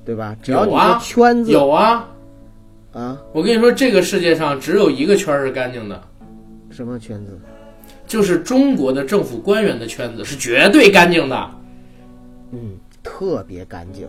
[0.03, 0.35] 对吧？
[0.43, 2.09] 只要你的圈子有啊，
[2.93, 6.03] 啊，我跟你说，这个世界上只有一个圈是干净的，
[6.71, 7.39] 什么圈子？
[8.11, 11.51] 就是中国的政府官员的圈子是绝对干净的，
[12.51, 14.09] 嗯，特别干净。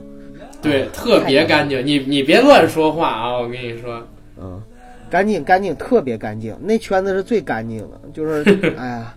[0.60, 1.86] 对，啊特别干净。
[1.86, 3.38] 你你别乱说话啊！
[3.38, 4.02] 我跟你说，
[4.42, 4.60] 嗯，
[5.08, 6.58] 干净干净，特别干净。
[6.64, 8.44] 那圈子是最干净的，就是
[8.76, 9.14] 哎呀，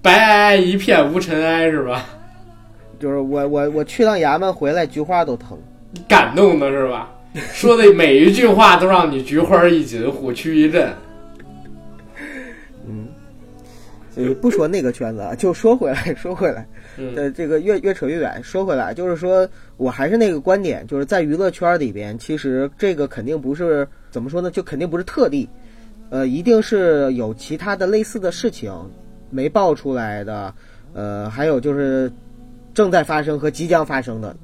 [0.00, 2.06] 白皑皑一片无尘埃是吧？
[2.98, 5.58] 就是我我我去趟衙门回来，菊花都疼。
[6.08, 7.12] 感动的是吧？
[7.52, 10.90] 说的每一句话都让你菊花一紧，虎躯一震。
[14.16, 18.42] 呃，不说那个圈子啊，就说回来， 说回来，嗯呃，这个越越扯越远。
[18.42, 25.48] 说回来，就是说我还是那个观点，就是在娱乐圈里边，其实这个肯定不是怎么说呢，就肯定不是特例，
[26.10, 28.72] 呃，一定是有其他的类似的事情
[29.30, 30.52] 没爆出来的，
[30.92, 32.10] 呃，还有就是
[32.74, 34.36] 正在发生和即将发生的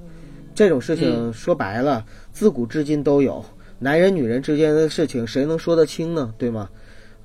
[0.55, 3.45] 这种事情，说白了，自古至今都有。
[3.79, 6.33] 男人女人之间的事情，谁能说得清呢？
[6.39, 6.71] 对吗？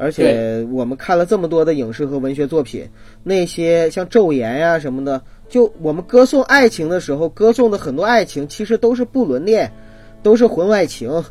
[0.01, 2.89] 而且我们看了这么多的影视和文学作品，
[3.21, 9.71] 那些像《昼颜》呀什么的，就我们歌颂爱情的时候，歌颂的很多爱情其实都是不伦恋，
[10.23, 11.23] 都是婚外情，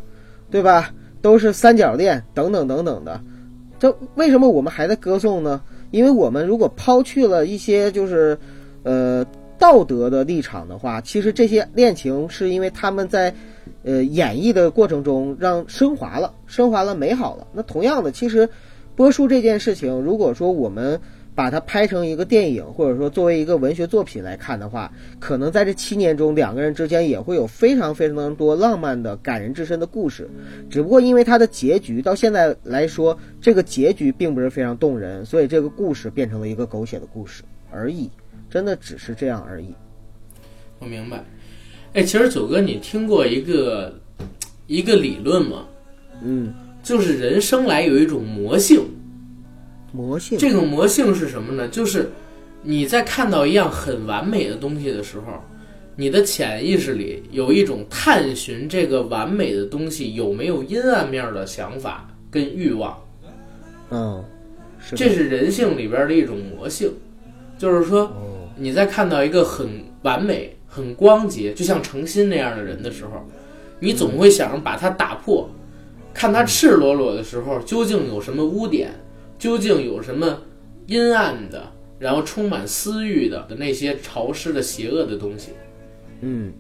[0.53, 0.95] 对吧？
[1.21, 3.21] 都是三角恋等等等等的。
[3.77, 5.61] 这为什么我们还在歌颂呢？
[5.91, 8.39] 因为我们如果抛去了一些就是，
[8.85, 9.27] 呃，
[9.59, 13.35] 道德的立场的话，其实这些恋情是因为他们在
[13.83, 17.47] 呃演绎的过程中让升华了，升华了，美好了。
[17.53, 18.49] 那同样的，其实
[18.97, 21.01] 播书这件事情，如果说我们
[21.35, 30.29] 把它拍成一个电影，或者说作为一个文学作品来看的话，可能在这七年中，两个人之间也会有非常非常多浪漫的、感人至深的故事。
[30.69, 38.11] 只不过因为它的结局到现在来说，这个结局并不是非常动人，所以这个故事变成了一个狗血的故事而已，
[38.51, 39.73] 真的只是这样而已。
[40.81, 41.25] 我明白。
[41.93, 43.93] 哎，其实九哥，你听过一个
[44.67, 45.65] 一个理论吗？
[46.23, 48.85] 嗯，就是人生来有一种魔性，
[49.93, 51.67] 魔性这种魔性是什么呢？
[51.69, 52.09] 就是
[52.63, 55.43] 你在看到一样很完美的东西的时候，
[55.97, 62.97] 你的潜意识里有一种探寻这个完美的东西有没有阴暗面的想法跟欲望。
[63.91, 64.25] 嗯，
[64.79, 66.93] 是这是人性里边的一种魔性，
[67.59, 69.69] 就是说哦你在看到一个很
[70.03, 73.29] 完美、很光洁，就像诚心那样的人的时候，
[73.81, 75.51] 你总会想着把它打破，
[76.15, 78.93] 看他赤裸裸的时候究竟有什么污点，
[79.37, 80.41] 究竟有什么
[80.87, 85.51] 阴暗的，然后充满私欲的的那些潮湿的、邪恶的东西
[86.21, 86.53] 嗯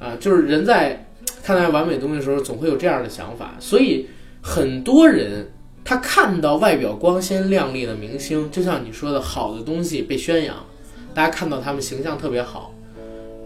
[0.00, 1.06] 啊，就是人在
[1.44, 4.08] 看待完美东西的时候，总会有这样的想法，所以
[4.40, 5.46] 很多人。
[5.84, 10.54] 他看到外表光鲜亮丽的明星，就像你说的，好的东西被宣扬，
[11.12, 12.72] 大家看到他们形象特别好，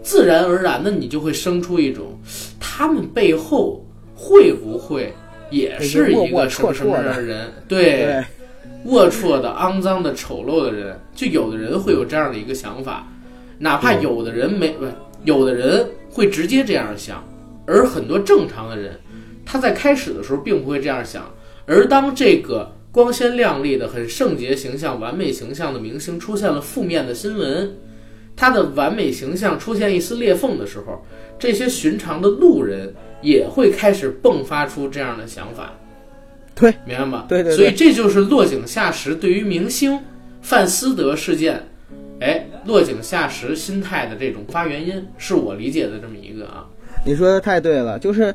[0.07, 2.17] 自然而然的你就会生出一种，
[2.61, 5.13] 他们背后会不会
[5.51, 7.21] 也是一个什么什么样的。
[7.21, 7.51] 人？
[7.67, 8.25] 对，对，
[8.85, 13.05] 龌龊的、肮脏的、丑陋的人，就有的人会有这样的一个想法，
[13.59, 14.85] 哪怕有的人没不，
[15.25, 17.21] 有的人会直接这样想，
[17.65, 18.97] 而很多正常的人，
[19.45, 21.29] 他在开始的时候并不会这样想，
[21.65, 27.69] 而当这个光鲜亮丽的、很圣洁形象、完美形象的明星出现了负面的新闻，
[28.37, 31.03] 他的完美形象出现一丝裂缝的时候，
[31.37, 35.73] 这些寻常的路人也会开始迸发出这样的想法。
[36.55, 37.25] 对，明白吗？
[37.27, 39.99] 对对对所以这就是落井下石对于明星
[40.41, 41.61] 范思德事件，
[42.19, 46.65] 哎，落井下石心态的这种发原因，是我理解的这么一个啊。
[47.05, 48.33] 你说的太对了，就是，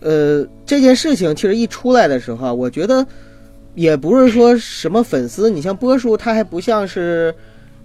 [0.00, 3.06] 呃，这件事情其实一出来的时候啊，我觉得
[3.76, 7.32] 也不是说什么粉丝，你像波叔，他还不像是，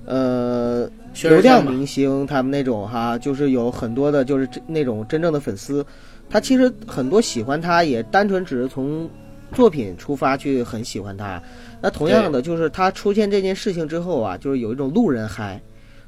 [0.05, 0.91] 呃，薛
[1.23, 5.85] 流量明星他们那种哈，就是有很多的，就是真那种真正的粉丝，
[6.29, 9.09] 他其实很多喜欢他，也单纯只是从
[9.53, 11.41] 作品出发去很喜欢他。
[11.81, 15.61] 那同样的，就是他出现这件事情之后啊，就是有一种路人嗨。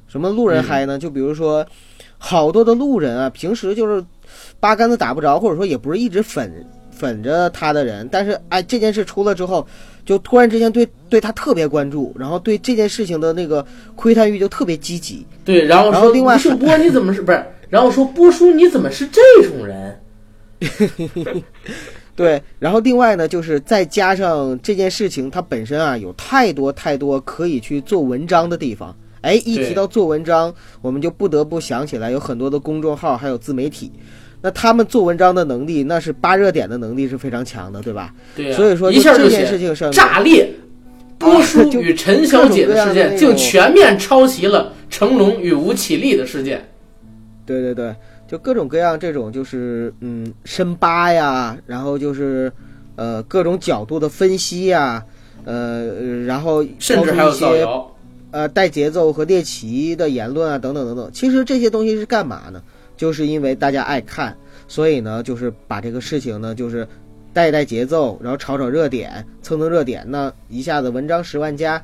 [0.07, 0.97] 什么路人嗨呢？
[0.97, 1.65] 就比如说，
[2.17, 4.03] 好多的路人啊，平时就是
[4.57, 9.67] 八竿子打不着，或者说也不是一直粉粉着他的人，但是哎，这件事出了之后，
[10.07, 15.25] 就突然之间对对他特别关注，然后对这件事情的那个窥探欲就特别积极。
[15.43, 17.45] 对，然后说另外吴秀波你怎么是不是？
[17.69, 19.99] 然后说波叔你怎么是这种人？
[22.15, 28.95] 对，然后另外呢，就是再加上这件事情它本身啊，有太多太多可以去做文章的地方。
[29.21, 33.91] 哎，一提到做文章，我们就不得不想起来有很多的公众号还有自媒体，
[34.41, 38.13] 那他们做文章的能力，那是扒热点的能力是非常强的，对吧？
[38.35, 40.49] 对呀、所以说一下这件事情上炸裂。
[41.19, 46.63] 波叔与陈小姐的事件，竟全面抄袭了成龙与吴绮莉的事件。
[47.43, 47.95] 对对对，
[48.27, 52.51] 就各种各样这种就是嗯深扒呀，然后就是
[52.95, 55.03] 呃各种角度的分析呀，
[55.43, 55.87] 呃
[56.27, 57.95] 然后甚至还有一些造谣，
[58.29, 61.09] 呃带节奏和猎奇的言论啊等等等等。
[61.11, 62.61] 其实这些东西是干嘛呢？
[62.97, 64.35] 就是因为大家爱看，
[64.67, 66.85] 所以呢就是把这个事情呢就是
[67.31, 71.81] 带一带节奏，然后炒炒热点，蹭蹭热点，那一下子文章十万加。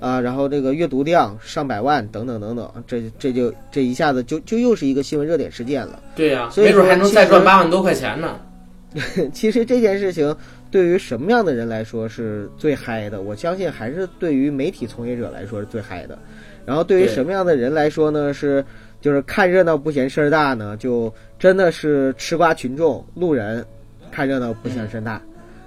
[0.00, 6.02] 啊，然后这个阅读量上百万等等等等，这这就这一下子就就又是一个新闻热点事件了。
[6.16, 8.40] 对呀、所以没准还能再赚八万多块钱呢。
[9.32, 10.36] 其实这件事情
[10.72, 13.22] 对于什么样的人来说是最嗨的？
[13.22, 16.18] 我相信还是对于媒体从业者来说是最嗨的。
[16.66, 18.34] 然后对于什么样的人来说呢？
[18.34, 18.64] 是
[19.02, 20.74] 就是看热闹不嫌事儿大呢？
[20.78, 23.62] 就真的是吃瓜群众、路人
[24.10, 25.22] 看热闹不嫌事儿大啊、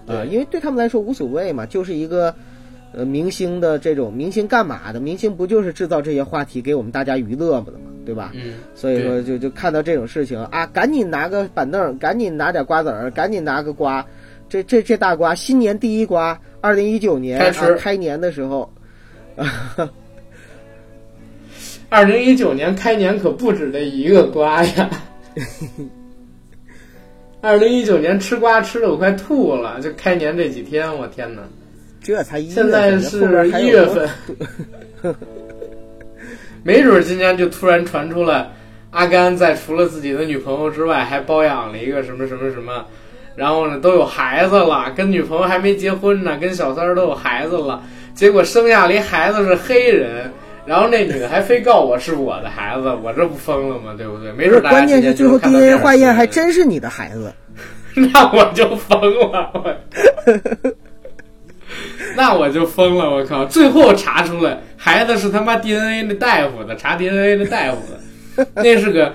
[0.07, 2.33] 对因为对他们来说无所谓嘛，就是一个。
[2.97, 5.01] 呃，明星的这种明星干嘛的？
[5.01, 8.31] 明星不就是制造这些话题给我们大家娱乐嘛的嘛，对吧？
[8.33, 14.05] 嗯，所以说就就看到这种事情啊，赶紧拿个板凳，赶紧拿点瓜子儿，赶紧拿个瓜，
[14.47, 18.71] 这这这大瓜，新年第一瓜，二零一九年开啊开年的时候，
[21.89, 24.89] 二零一九年开年可不止这一个瓜呀。
[27.41, 31.43] 二零一九年吃瓜吃的我快吐了，就开年这几天，我天哪！
[32.01, 34.09] 这才一月现在，是一月份，
[36.63, 38.49] 没准儿今年就突然传出来
[38.89, 42.83] 阿甘在除了自己的女朋友之外，还包养了一个什么什么什么，
[43.36, 47.83] 然后呢都有孩子了，跟女朋友还没结婚呢，跟小三儿都有孩子了，
[48.15, 50.31] 结果生下了一孩子是黑人。
[50.66, 53.93] 然后那女的还非告我是我的孩子，我这不疯了吗？
[53.97, 54.32] 对不对？
[54.32, 57.32] 没准关键是最后 DNA 化验还真是你的孩子。
[58.13, 58.99] 那我就疯
[59.32, 59.76] 了，我，
[62.18, 63.45] 那我就疯了，我靠！
[63.45, 67.78] 最后查出来孩子是他妈 DNA 的大夫的，查 DNA 的大夫
[68.36, 69.13] 的， 那是个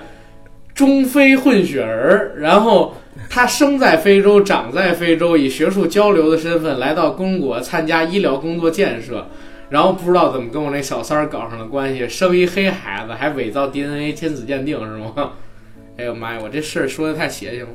[0.73, 2.95] 中非混血儿，然后
[3.29, 9.27] 他生在非洲，长在非洲，以学术交流的身份来到中国参加医疗工作建设。
[9.71, 15.31] 然后不知道怎么跟我那小三儿搞上了关系，生一黑孩子，还伪造 DNA 亲子鉴定是吗？
[15.97, 17.69] 哎呦妈呀，我这事儿说的太邪性了。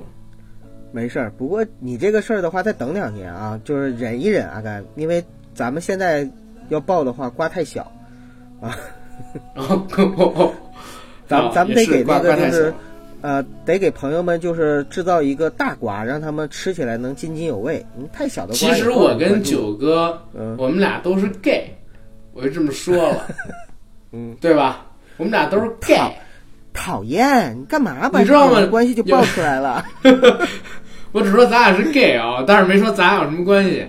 [0.93, 5.25] 没事儿，不过你这个事儿的话，再等两年啊，就是忍一忍，阿甘，因为
[5.55, 6.29] 咱们现在
[6.69, 7.91] 要报的话，瓜太小，
[9.55, 10.53] 然 后
[11.27, 12.75] 咱啊咱们得给那个就是
[13.23, 17.85] 呃，得给朋友们就是制造一个大瓜，让他们吃起来能津津有味。
[17.99, 21.76] 嗯，太小的瓜其实我跟九哥，嗯我们俩都是 gay，
[22.37, 23.27] 我就这么说了，
[24.13, 24.85] 嗯，对吧？
[25.17, 25.99] 我们俩都是 gay，
[26.75, 29.83] 讨厌，你干嘛把你知道吗关系就爆出来了？
[31.13, 33.87] 我只说咱俩是 gay 啊，但是没说咱俩有什么关系。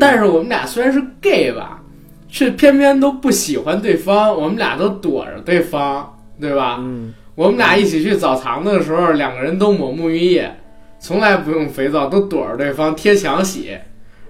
[0.00, 1.80] 但是我们俩虽然是 gay 吧，
[2.28, 6.78] 却偏偏都不喜欢对方，我们俩都躲着对方，对吧？
[6.80, 10.52] 嗯，我们俩一起去澡堂子的时候，两个人都抹沐浴液，
[10.98, 13.78] 从来不用肥皂，都躲着对方贴墙洗，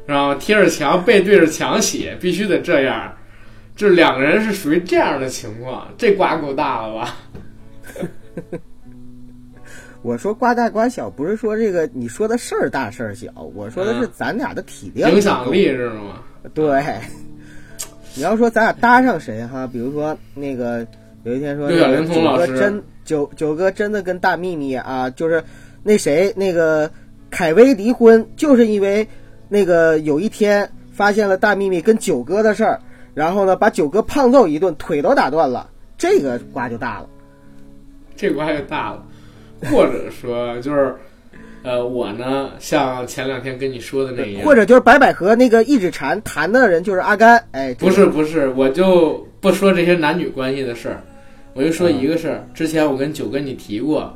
[0.05, 0.35] 然后？
[0.35, 3.11] 贴着墙，背对着墙洗，必须得这样。
[3.81, 7.17] 这两个人是属于这样的情况，这瓜够大了吧？
[10.03, 16.23] 我说瓜大瓜小，不是说这个你说的事儿大事儿小，我说的是嗯咱俩的体量 影响力是吗？
[16.53, 16.85] 对，
[18.15, 20.87] 你要说咱俩搭上谁哈，比如说那个
[21.25, 25.43] 有一天说九老师哥真九九哥真的跟大秘密啊，就是
[25.83, 26.91] 那谁那个
[27.31, 29.09] 凯威离婚，就是因为
[29.49, 32.79] 那个有一天发现了大秘密跟九哥的事儿，
[33.15, 37.09] 然后呢把九哥胖揍一顿，腿都打断了，这个瓜就大了。
[38.17, 39.05] 这瓜就大了。
[39.71, 40.97] 或者说就是，
[41.63, 51.03] 呃，我呢，像前两天跟你说的那样，或者就是白百合那个一指禅弹的人就是阿甘，哎，不是不是，我就不说这些男女关系的事儿，
[51.53, 52.43] 我就说一个事儿。
[52.55, 54.11] 之前我跟九哥你提过，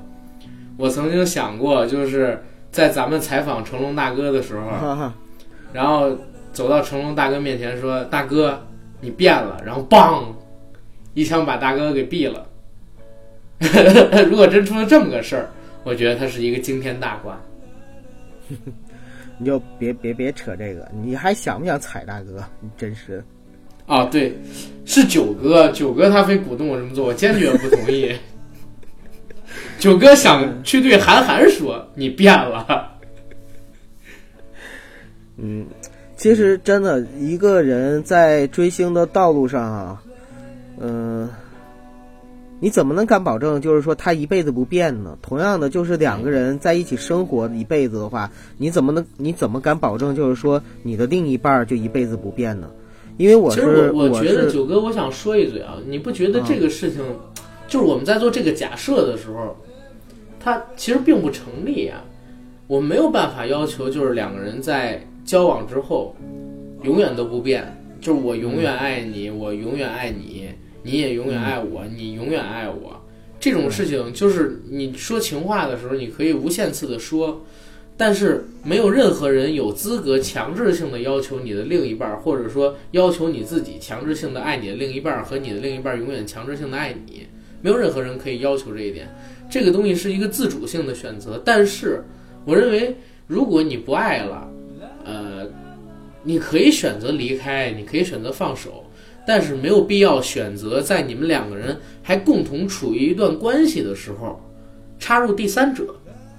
[0.78, 5.14] 我曾经想过，就是在咱们采访成龙大哥的时候，哈哈，
[5.74, 6.10] 然后
[6.54, 8.58] 走到成龙大哥面前说：“大哥，
[9.04, 10.24] 你变了。”然后梆，
[11.12, 12.48] 一枪把大哥给毙了。
[14.28, 15.50] 如果真出了这么个事儿，
[15.84, 17.38] 我觉得他是一个惊天大瓜。
[19.38, 22.44] 你就别别别扯这个，你还想不想踩大哥？
[22.60, 23.24] 你真是的。
[23.86, 24.32] 啊，对，
[24.84, 28.14] 是九哥，九哥他非鼓动我这么做，我坚决不同意。
[29.78, 32.90] 九哥想去对韩寒说：“你变了。
[35.36, 35.66] 嗯，
[36.24, 40.02] 其实真的一个人在追星的道路上啊，
[40.80, 41.28] 嗯、
[42.60, 45.18] 你怎么能敢保证就是说他一辈子不变呢？
[45.20, 52.70] 同样的，就是两个人在一起生活一辈子的话，你怎么能你怎么敢保证就是说你的另一半儿就一辈子不变呢？
[53.18, 57.02] 因为我其是实我觉得九哥，我想说一嘴啊，你不觉得这个事情，
[57.68, 59.54] 就是我们在做这个假设的时候，
[60.40, 62.02] 它其实并不成立啊。
[62.66, 66.14] 我们没有办法要求就是两个人在交往之后
[66.82, 67.64] 永远都不变，
[68.00, 70.48] 就是我永远爱你，我永远爱你，
[70.82, 73.00] 你也永远爱我，你永远爱我。
[73.40, 77.42] 这种事情就是你说情话的时候，你可以无限次的说，
[77.96, 87.26] 但是没有任何人有资格强制性的要求你的另一半儿，或者说要求你自己强制性的爱你的另一半儿和你的另一半儿永远强制性的爱你，
[87.60, 89.08] 没有任何人可以要求这一点。
[89.50, 92.02] 这个东西是一个自主性的选择，但是
[92.44, 92.96] 我认为，
[93.26, 94.50] 如果你不爱了，
[95.04, 95.46] 呃，
[96.22, 98.84] 你可以选择离开，你可以选择放手，
[99.26, 104.40] 但是没有必要选择在你们两个人还共同处于一段关系的时候
[104.98, 105.94] 插入第三者，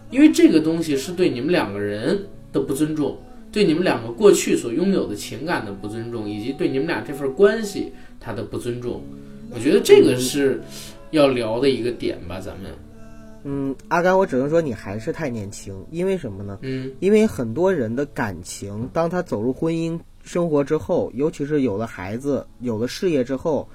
[0.09, 3.17] 因为这个东西是对你们两个人的不尊重，
[3.51, 9.03] 对你们两个过去所拥有的情感的不尊重，以及对你们俩这份关系它的不尊重。
[9.51, 10.59] 我觉得这个是
[11.11, 12.71] 要聊的一个点吧，咱们，
[13.47, 16.57] 嗯，阿甘，我只能说你还是太年轻，因为什么呢？
[16.63, 23.69] 嗯因为很多人的感情，当他走入婚姻生活之后，尤其是有了孩子、有了事业之后，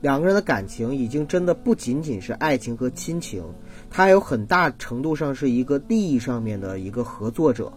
[0.00, 3.42] 两个人的感情已经真的不仅仅是爱情和亲情，
[3.90, 7.72] 他还有很大程度上是一个利益上面的一个合作者，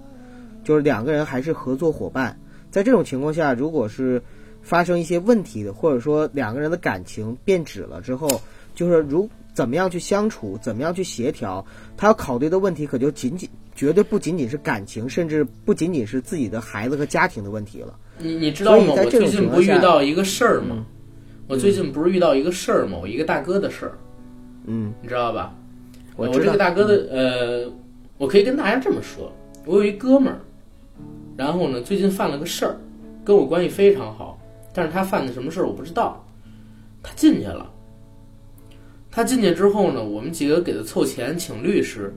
[0.63, 2.39] 就是两个人还是合作伙伴。
[2.69, 4.21] 在这种情况下，如果是
[4.61, 8.39] 发生一些问题的，或者说两个人的感情变质了之后，
[8.75, 11.65] 就是如怎么样去相处，怎么样去协调，
[11.97, 17.97] 他要考虑的问题可就仅仅绝对不仅仅是感情，甚至不仅仅是自己的孩子和家庭的问题了。
[18.17, 18.93] 你你知道吗？
[18.97, 20.67] 我最近不是遇到一个事儿吗？
[20.71, 20.85] 嗯
[21.47, 22.97] 我最近不是遇到一个事儿吗？
[23.01, 23.91] 我一个大哥的事儿，
[24.67, 25.53] 嗯，你知道吧？
[26.15, 27.69] 我这个大哥的呃，
[28.17, 29.29] 我可以跟大家这么说，
[29.65, 30.39] 我有一哥们儿，
[31.35, 32.77] 然后呢，最近犯了个事儿，
[33.25, 34.39] 跟我关系非常好，
[34.73, 36.25] 但是他犯的什么事儿我不知道，
[37.03, 37.69] 他进去了。
[39.11, 42.13] 他进去之后呢，我们几个给他凑钱请律师，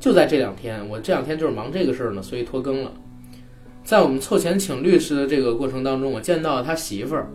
[0.00, 2.90] 就在这两天，我这两天就是忙这个事儿呢，所以拖更了。
[3.84, 7.28] 在我们凑钱请律师的这个过程当中，我见到了他媳妇儿，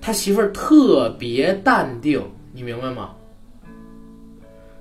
[0.00, 2.22] 他媳妇儿特别淡定，
[2.52, 3.10] 你明白吗？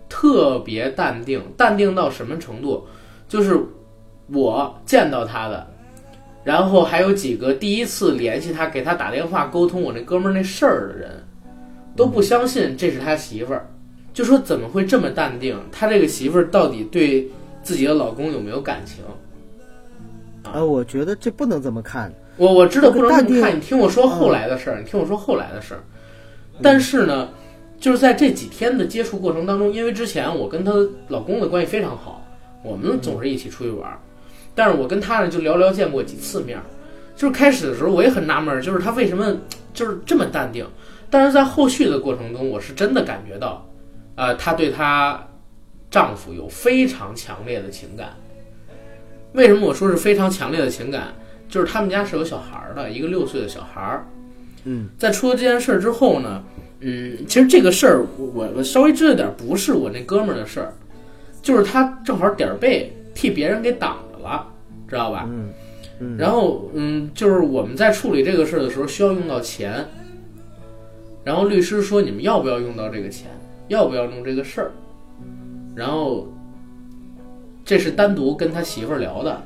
[0.09, 2.85] 特别淡定，淡定到什么程度？
[3.27, 3.59] 就是
[4.27, 5.67] 我见到他的，
[6.43, 11.23] 然后还有几个第一次联系他、给他打电话沟通我那哥们儿那事儿的人，
[11.95, 13.67] 都不相信这是他媳妇儿，
[14.13, 15.57] 就说怎么会这么淡定？
[15.71, 17.29] 他这个媳妇儿到底对
[17.61, 19.03] 自己的老公有没有感情？
[20.51, 22.13] 啊，我觉得这不能这么看。
[22.35, 25.79] 我我知道不能这么看，你听我说后来的事儿，你听我说后来的事儿。
[26.61, 27.29] 但是呢，
[27.79, 30.71] 就是在这几天的接触过程当中，因为之前我跟她
[31.07, 32.25] 老公的关系非常好，
[32.63, 33.97] 我们总是一起出去玩儿，
[34.53, 36.63] 但是我跟她呢就寥寥见过几次面儿。
[37.15, 39.37] 就是开始的时候我也很纳闷儿，就是她为什么
[39.73, 40.65] 就是这么淡定，
[41.13, 43.63] 但是在后续的过程中，我是真的感觉到，
[44.15, 45.23] 呃，她对她
[45.91, 48.09] 丈夫有非常强烈的情感。
[49.33, 51.13] 为什么我说是非常强烈的情感？
[51.47, 54.07] 就是他们家是有小孩儿的，一个六岁的小孩儿。
[54.63, 56.43] 嗯，在出了这件事儿之后呢，
[56.79, 60.73] 嗯，其实这个事儿我我稍微知道点儿，不是我那哥们儿的事儿，
[61.43, 64.47] 就是他正好点儿背替别人给挡着了，
[64.89, 65.27] 知道吧？
[65.29, 65.49] 嗯
[65.99, 69.85] 嗯，然后嗯，就是我们在处理这个事儿的时候需要用到钱，
[71.23, 73.29] 然后律师说你们要不要用到这个钱，
[73.67, 74.71] 要不要弄这个事儿，
[75.75, 76.27] 然后
[77.63, 79.41] 这是单独跟他媳妇儿聊的，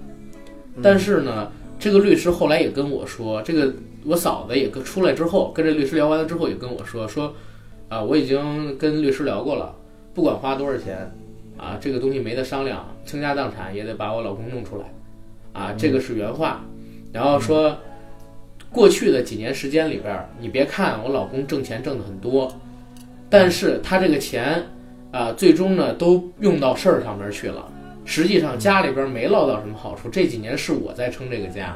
[0.81, 3.73] 但是呢，这个律师后来也跟我说，这个
[4.05, 7.33] 我嫂子也跟出来之后，跟这律师聊完了之后也跟我说说，
[7.89, 9.75] 啊，我已经跟律师聊过了，
[10.13, 11.11] 不管花多少钱，
[11.57, 14.85] 啊，这个东西没得商量，倾家荡产也得把我老公弄出来。
[15.53, 16.63] 啊，这个是原话，
[17.11, 17.75] 然后说，
[18.77, 22.55] 过去的几年时间里边，你别看我老公挣钱挣的很多，
[23.27, 24.63] 但是他这个钱，
[25.11, 27.67] 啊，最终呢都用到事儿上面去了，
[28.05, 30.07] 实际上家里边没捞到什么好处。
[30.09, 31.75] 这几年是我在撑这个家，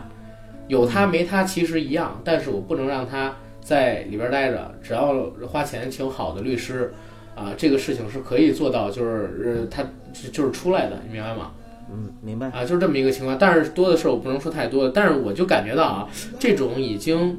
[0.67, 6.93] 有他没他其实一样，但是我不能让他在里边待着，只要花钱请好的律师，
[7.35, 9.83] 啊，这个事情是可以做到，就是呃，他
[10.31, 11.51] 就是出来的，你明白吗？
[11.93, 12.47] 嗯，明白。
[12.51, 13.37] 啊，就是这么一个情况。
[13.37, 17.37] 但是多的事儿我不能说太多，但是我就感觉到啊，这种已经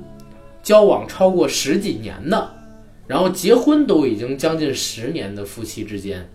[0.62, 2.50] 交往超过十几年的，
[3.06, 6.28] 然后结婚都已经将近十年的夫妻之间，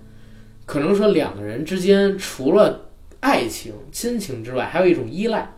[0.65, 2.89] 可能说两个人之间除了
[3.19, 5.53] 爱情、亲情之外，还有一种依赖。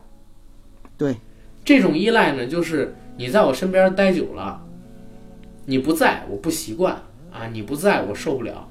[0.98, 1.16] 对，
[1.64, 4.62] 这种依赖呢，就是你在我身边待久了，
[5.66, 6.94] 你不在我不习惯
[7.32, 8.68] 啊，你不在我受不了。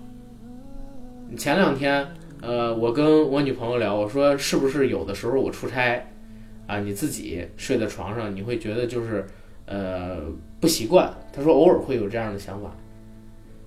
[1.38, 2.06] 前两天。
[2.40, 6.06] 呃，我跟我女朋友聊，我说是不是有的时候我出差，
[6.66, 9.26] 啊，你自己睡在床上，你会觉得就是
[9.66, 10.18] 呃
[10.60, 11.12] 不习惯。
[11.32, 12.68] 她说偶尔会有这样的想法，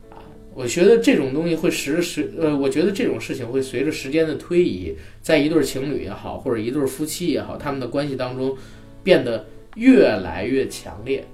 [0.09, 8.55] 啊，我觉得这种东西会时时呃，我觉得这种事情会随着时间的推移，在一对情侣也好，或者一对夫妻也好，他们的关系当中
[9.03, 9.45] 变得
[9.75, 11.25] 越来越强烈。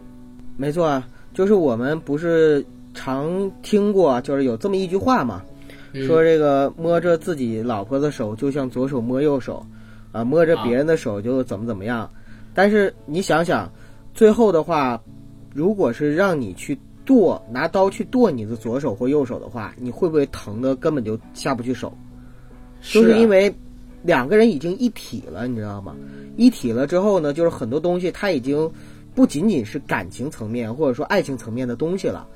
[0.58, 2.66] 没错啊，就是我们不是
[2.96, 5.44] 常听过，就是有这么一句话嘛，
[5.94, 9.66] 说这个摸着自己老婆的手就像左手摸右手，
[10.12, 12.10] 啊，摸着别人的手就怎么怎么样。
[12.54, 13.72] 但是你想想，
[14.14, 15.02] 最后的话，
[15.54, 21.96] 如果是让你去剁，拿刀去剁你的左手或右手的话，你会不会疼的根本就下不去手？
[22.82, 23.54] 就是啊因为
[24.04, 25.96] 两个人已经一体了，你知道吗？
[26.36, 28.72] 一体了之后呢，就是很多东西它已经
[29.16, 32.28] 不仅仅是感情层面或者说爱情层面的东西了，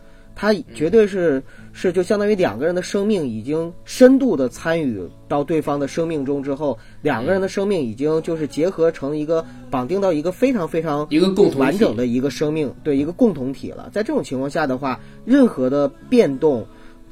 [0.41, 13.91] 它绝对是是就相当于两个人的生命已经深度的参与到对方的生命中之后，两个人的生命已经就是结合成一个绑定到一个非常非常一个共同完整的一个生命，对一个共同体了。
[13.93, 16.65] 在这种情况下的话，任何的变动，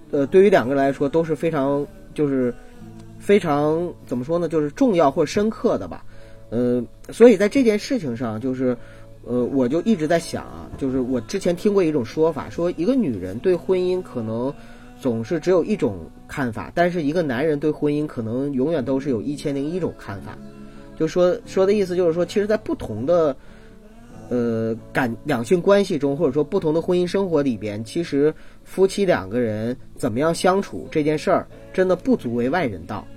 [0.09, 2.51] 呃，对于两个人来说都是非常就是
[3.19, 6.03] 非常怎么说呢，就是重要或深刻的吧。
[6.49, 8.75] 呃，所以在这件事情上，就是
[9.25, 14.53] 呃，我就一直在想啊，就是我之前听过一种说法，说一个女人对婚姻可能
[14.99, 20.37] 总是只有一种看法，但是一个男人对婚姻可能永远都是有一千零一种看法。
[20.97, 23.35] 就说说的意思就是说，其实，在不同的
[24.29, 33.07] 呃感两性关系中，或者说不同的婚姻生活里边，其实夫妻两个人怎么样相处这件事儿，真的不足为外人道。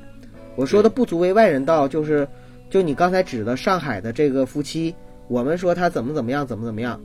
[0.54, 2.28] 我说的不足为外人道，就是
[2.70, 4.94] 就你刚才指的上海的这个夫妻，
[5.32, 7.00] 我们说他怎么怎么样，怎么怎么样，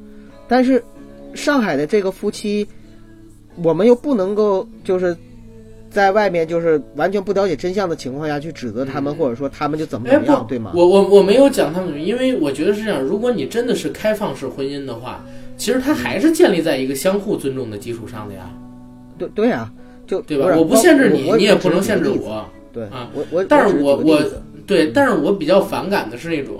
[0.49, 0.83] 但是
[1.33, 2.67] 上海的这个夫妻，
[3.63, 5.15] 我们又不能够就是
[5.89, 10.73] 在外面就是完全不了解真相的情况下去指责他们，或者说他们就怎么怎么样，对吗？
[10.75, 15.23] 我我我没有讲他们，因为我觉得是这样，如果你真的是开放式婚姻的话，
[15.55, 18.51] 其实它还是建立在一个相互尊重的基础上的呀，
[19.17, 19.71] 对对啊，
[20.05, 20.53] 就对吧？
[20.57, 22.09] 我不限制你，你也不能限制。
[22.09, 22.45] 我。
[22.73, 24.21] 对啊，我我但是我我
[24.67, 26.57] 对，但是我比较反感的是那种，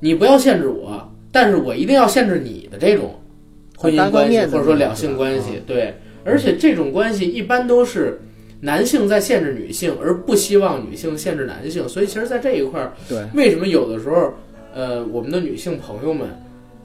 [0.00, 3.14] 你不要限制我，但是我一定要限制你的这种
[3.76, 5.94] 婚姻关系或者说两性关系嗯，对，
[6.24, 8.20] 而且这种关系一般都是
[8.60, 14.34] 男性在限制女性，而不希望女性限制男性，所以其实，在这一块儿，对为什么有的时候，
[14.74, 16.28] 呃，我们的女性朋友们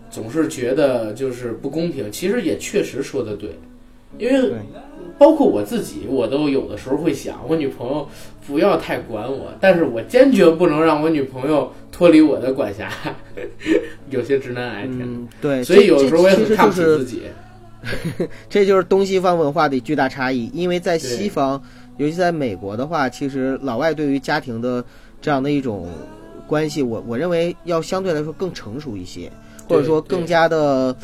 [0.10, 2.10] 总是觉得就是不公平？
[2.12, 3.50] 其实也确实说的对，
[4.18, 4.54] 因为
[5.18, 8.08] 包括我自己，我都有的时候会想，我女朋友
[8.46, 12.92] 不要太管我，但是我坚决不能让我女朋友脱离我的管辖。
[14.12, 14.88] 有些直男癌！
[14.90, 17.24] 嗯，对，所以有时候我也这很看不起自己。
[18.50, 20.50] 这就是东西方文化的巨大差异。
[20.54, 21.62] 因为在西方，
[21.98, 24.84] 尤其在美国的话，其实老外对于家庭的
[25.22, 25.88] 这样的一种
[26.46, 29.32] 关系，我我认为要相对来说更成熟一些，
[29.70, 30.96] 或者说更加的，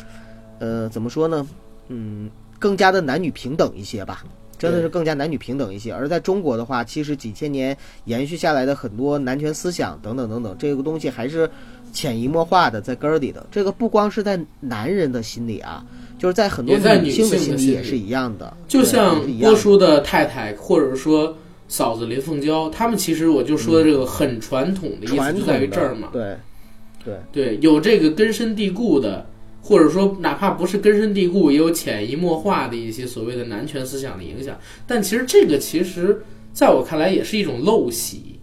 [0.58, 1.46] 呃，怎么说呢？
[1.88, 2.30] 嗯，
[2.62, 4.22] 更加的男女平等一些吧。
[4.58, 11.50] 真的是更加男女平等一些，而在中国的话，其实几千年延续下来的很多男权思想等等等等，这个东西还是
[11.92, 13.44] 潜移默化的在根儿里的。
[13.50, 15.84] 这个不光是在男人的心里啊，
[16.16, 18.56] 就是在很多女性的心里也是一样的。
[18.68, 21.36] 就像波叔的太太，或者说
[21.66, 26.10] 嫂子林凤娇，他们其实我就说的这个很传统的意思就在于这儿嘛。
[26.12, 26.36] 对
[27.04, 29.26] 对对，有这个根深蒂固的，
[29.62, 34.58] 或者说哪怕不是根深蒂固，也有潜移默化的一些所谓的男权思想的影响。
[34.86, 36.20] 但其实这个其实
[36.52, 38.40] 在我看来也是一种陋习，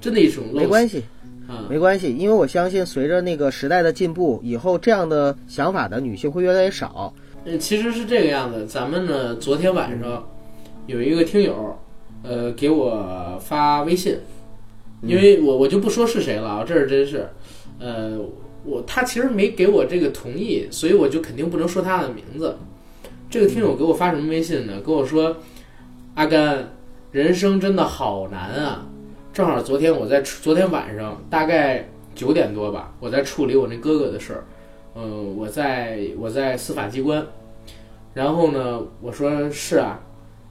[0.00, 0.58] 真的一种陋习。
[0.58, 1.02] 没关系，
[1.48, 7.12] 啊，没关系，因为我相信随着那个时代的进步，以后这样的想法的女性会越来越少。
[7.44, 8.64] 呃，其实是这个样子。
[8.66, 10.24] 咱们呢，昨天晚上
[10.86, 11.76] 有一个听友，
[12.22, 14.16] 呃，给我发微信，
[15.02, 17.28] 因为我我就不说是谁了啊，这是真是，
[17.78, 18.18] 呃，
[18.64, 22.56] 我他其实没给我这个同意，所以我就肯定不能说他的名字。
[23.28, 24.80] 这个听友给我发什么微信呢？
[24.80, 25.36] 跟我说，
[26.14, 26.68] 阿甘，
[27.12, 28.86] 人生真的好难啊！
[29.32, 34.44] 正好昨天我在昨天晚上大概九点多吧，我在处理我那哥哥的事儿。
[34.96, 37.24] 嗯，我在我在司法机关，
[38.12, 40.00] 然后呢，我说是啊，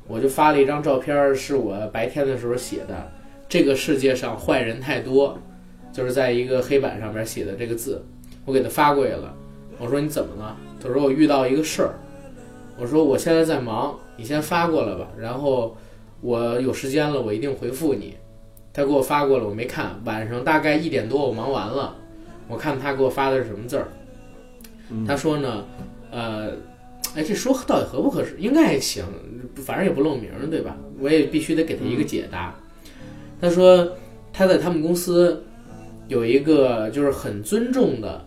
[0.08, 3.12] 我就发了一张照片，是我白天的时候写的。
[3.50, 5.38] 这个世界上坏人太多，
[5.92, 8.04] 就是在一个黑板上面写的这个字，
[8.46, 9.34] 我给他发过去了。
[9.78, 10.58] 我说你怎么了？
[10.82, 11.96] 他说我遇到一个事儿。
[12.78, 15.76] 我说我现在在忙，你先发过来吧，然后
[16.22, 18.16] 我有时间了，我一定回复你。
[18.72, 20.00] 他给我发过来，我没看。
[20.06, 21.96] 晚上大概一点多，我忙完了，
[22.48, 23.88] 我看他给我发的是什么字儿。
[25.06, 25.66] 他说呢，
[26.12, 26.52] 呃，
[27.16, 28.36] 哎，这说到底合不合适？
[28.40, 29.04] 应该也行，
[29.56, 30.78] 反正也不露名儿，对吧？
[31.00, 32.56] 我也必须得给他一个解答。
[33.42, 33.92] 他说
[34.32, 35.44] 他在他们公司
[36.10, 38.26] 有一个就是很尊重的、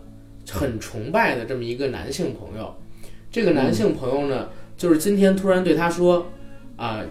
[0.49, 2.73] 很崇拜的这么一个男性朋友。
[3.29, 6.25] 这个男性朋友呢，就是今天突然对他说，
[6.77, 7.01] 啊、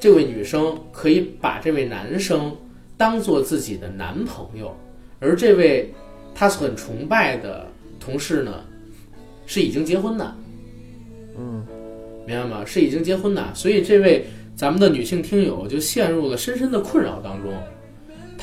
[0.00, 2.54] 这位女生可以把这位男生
[2.96, 4.76] 当做自己的男朋友，
[5.20, 5.92] 而这位
[6.34, 7.66] 他很崇拜的
[8.00, 8.64] 同事呢，
[9.46, 10.34] 是已经结婚的。
[11.38, 11.64] 嗯，
[12.26, 12.64] 明白吗？
[12.64, 14.24] 是已经结婚的，所以这位
[14.56, 17.52] 咱们的女性听友就陷入了深深的困扰当中。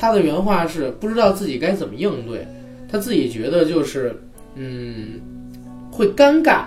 [0.02, 2.44] 他的原话是不知道自己该怎么应对，
[2.90, 4.20] 他自己觉得就是
[4.56, 5.20] 嗯
[5.92, 6.64] 会尴尬。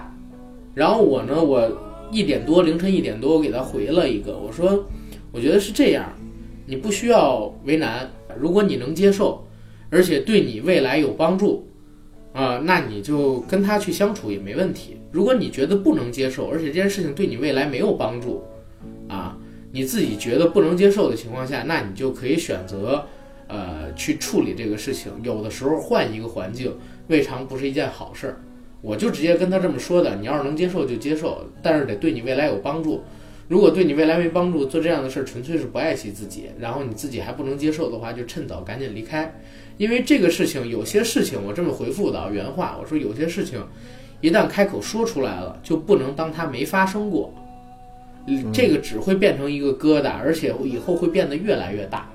[0.74, 1.70] 然后我呢，我
[2.10, 4.86] 一点多凌晨一点多，我给他回了一个，我说
[5.34, 6.14] 我觉得是这样，
[6.66, 8.10] 你不需要为难，
[8.40, 9.46] 如果你能接受，
[9.90, 11.68] 而且对你未来有帮助，
[12.32, 14.96] 啊、那你就跟他去相处也没问题。
[15.12, 18.42] 如果你觉得不能接受，而且这件事情对你未来没有帮助，
[19.10, 19.38] 啊，
[19.74, 23.06] 你自己觉得不能接受的情况下，那你就可以选择，
[23.56, 25.12] 呃，去处理这个事情。
[25.24, 26.76] 有的时候换一个环境，
[27.08, 28.42] 未尝不是一件好事儿。
[28.82, 33.04] 我就直接跟他这么说的，你要是能接受就接受，但是得对你未来有帮助。
[33.48, 39.34] 如果对你未来没帮助，做这样的事儿纯粹是不爱惜自己，然后你自己还不能接受的话，就趁早赶紧离开。
[39.78, 43.64] 因为这个事情，有些事情我这么回复的啊原话，我说有些事情
[44.22, 47.34] 一旦开口说出来了，就不能当它没发生过，
[48.28, 52.10] 嗯这个只会变成一个疙瘩，而且以后会变得越来越大。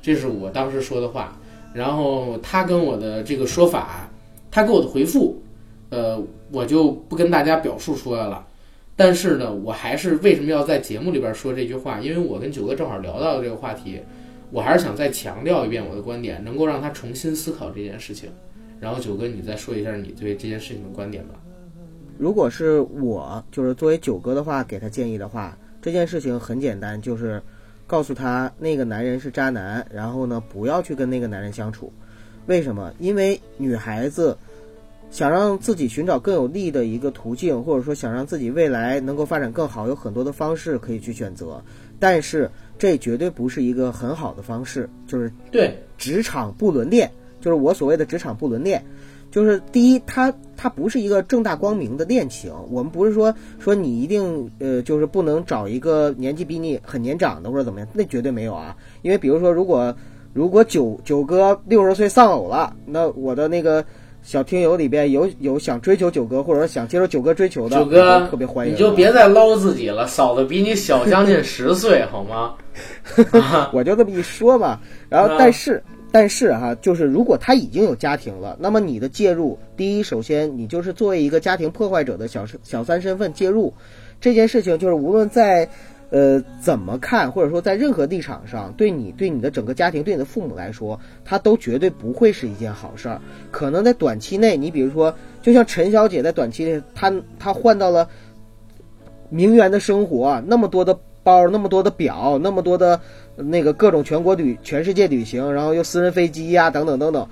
[0.00, 1.38] 这是我当时说的话。
[1.74, 4.08] 然后他跟我的这个说法
[4.50, 5.40] 他给我的回复，
[5.90, 6.20] 呃，
[6.50, 8.46] 我就不跟大家表述出来了。
[8.96, 12.00] 但是呢，我还是为什么要在节目里边说这句话？
[12.00, 14.00] 因为我跟九哥正好聊到了这个话题，
[14.50, 18.30] 我还是想再强调一遍我的观点，能够让他重新思考这件事情。
[18.80, 21.34] 然后九哥，你再说一下你对这件事情的观点吧。
[22.18, 27.40] 如果是我，就是作为九哥的话，给他建议的话，这件事情很简单，就是
[27.88, 31.92] 告诉他那个男人是渣男，然后呢，不要去跟那个男人相处。
[32.46, 32.92] 为什么？
[33.00, 34.36] 因为女孩子
[35.10, 41.60] 想让自己寻找更有利的一个途径，或者说想让自己未来能够发展更好，有很多的方式可以去选择，
[41.98, 47.10] 但是这绝对不是一个很好的方式，就是对，职场不伦恋，
[47.40, 48.84] 就是我所谓的职场不伦恋。
[49.30, 58.76] 就是第一，他它不是一个正大光明的恋情，我们不是说说你一定呃就是不能找一个年纪比你很年长的或者怎么样，那绝对没有啊。
[59.02, 59.94] 因为比如说，如果
[60.34, 63.84] 如果九九哥六十岁丧偶了，那我的那个
[64.20, 68.74] 小听友里边有有想追求九哥或者说想接受九哥追求的，九哥特别欢迎。
[68.74, 72.54] 你就别再捞自己了，嫂子比你小将近十岁，好吗？
[73.72, 74.80] 我就这么一说嘛。
[75.08, 75.80] 然后啊但是。
[76.10, 83.74] 但是哈，就是如果他已经有家庭了，那么你的介入，第一，首先你就是作为一个家庭破坏者的小小三身份介入，
[84.18, 85.68] 这件事情就是无论在，
[86.08, 93.20] 呃怎么看，或者说在任何立场上，对你对你的整个家庭，对你的父母来说，他都绝对不会是一件好事儿。
[93.50, 98.08] 可能在短期内，你比如说，就像陈小姐在短期内，她她换到了
[99.28, 102.98] 名媛的生活，那么多的包，那么多的表，那么多的。
[103.38, 107.28] 那个各种全国旅、全世界旅行，然后又私人飞机呀、等等等等，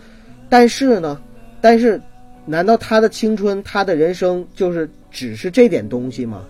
[0.48, 1.20] 但是呢，
[1.60, 2.00] 但是，
[2.44, 6.44] 难道他的青春、他的人生就是只是这点东西吗？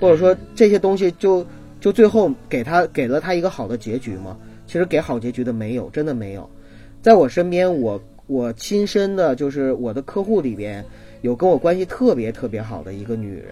[0.00, 1.46] 或者说这些东西就
[1.78, 4.34] 就最后给他给了他一个好的结局吗？
[4.66, 6.48] 其实给好结局的没有，真的没有。
[7.02, 10.82] 在我身边，我我亲身的就是我的客户里边
[11.20, 13.44] 有跟我关系特别特别好的一个女人，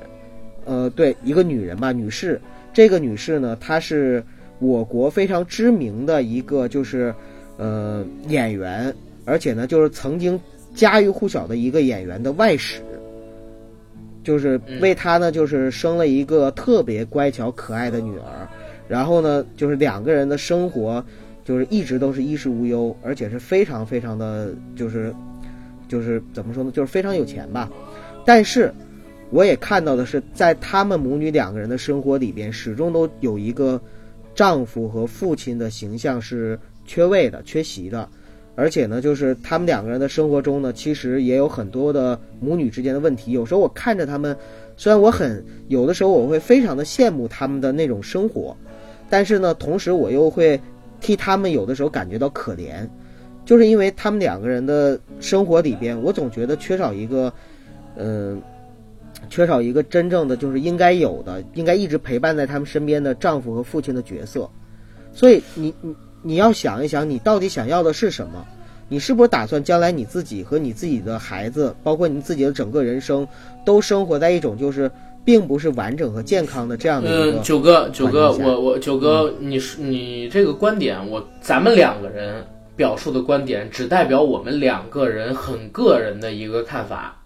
[0.64, 2.40] 呃，对，一个女人吧，女士。
[2.72, 4.24] 这个女士呢，她是。
[4.60, 7.14] 我国非常知名的一个就是，
[7.56, 8.94] 呃，演员，
[9.24, 10.38] 而且呢，就是曾经
[10.74, 12.82] 家喻户晓的一个演员的外室，
[14.22, 18.46] 就是为他呢，就是生了一个特别乖巧可爱的女儿，
[18.86, 21.02] 然后呢，就是两个人的生活
[21.42, 25.10] 就是一直都是衣食无忧，而且是非常非常的，就是
[25.88, 27.70] 就是怎么说呢，就是非常有钱吧。
[28.26, 28.70] 但是
[29.30, 33.80] 我也看到的是，在他们母女两个人的生活里边，始终都有一个。
[34.34, 38.08] 丈夫和父亲的形象是缺位的、缺席的，
[38.54, 43.32] 而且呢，就是他们两个人的生活中呢，其实也有很多的母女之间的问题。
[43.32, 44.36] 有时候我看着他们，
[44.76, 48.56] 虽然我很有的时候我会非常的羡慕他们的那种生活，
[49.08, 50.58] 但是呢，同时我又会
[51.00, 52.88] 替他们有的时候感觉到可怜，
[53.44, 57.32] 就是因为他们两个人的生活里边，我总觉得缺少一个，
[57.96, 58.40] 嗯。
[59.30, 64.50] 缺少一个真正的就是应该有的，应该一直陪伴在他们身边的丈夫和父亲的角色。
[65.14, 68.44] 所以你你你要想一想，你到底想要的是什么？
[68.88, 73.26] 你是不是打算将来你自己和你自己的孩子，包括你自己的整个人生，
[73.64, 74.90] 都生活在一种就是
[75.24, 77.38] 并不是完整和健康的这样的一个？
[77.38, 87.16] 嗯，九哥，九哥，我我九哥，你你这个观点，我咱们两个人表述的观点，只代表我们两个人很个人的一个看法。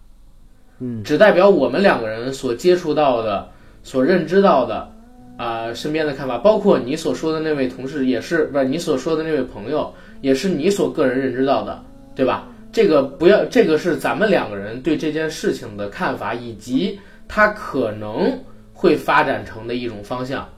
[0.80, 3.48] 嗯，只代表我们两个人所接触到的、
[3.82, 4.90] 所认知到的，
[5.36, 11.80] 啊、身边的看法，包括你所说的那位同事，也是不是你所说的那位朋友，也是你所个人认知到的，
[12.14, 12.48] 对吧？
[12.72, 16.98] 这个不要，这个是咱们两个人对这件事情的看法，以及
[17.28, 18.36] 它可能
[18.72, 20.48] 会发展成的一种方向，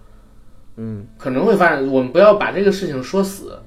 [0.77, 1.87] 嗯，可能会发展。
[1.89, 3.59] 我们不要把这个事情说死，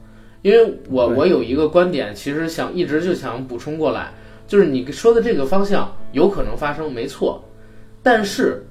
[0.42, 4.12] 因为我我有一个观点，其实想一直就想补充过来。
[4.50, 7.40] 就是你说的这个方向有可能发生，没错，
[8.02, 8.66] 但是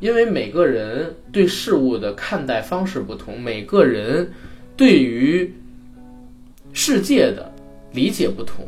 [0.00, 4.32] 因为每个人对事物的看待方式不同，每个人
[4.74, 5.54] 对于
[6.72, 7.52] 世界的
[7.92, 8.66] 理解不同，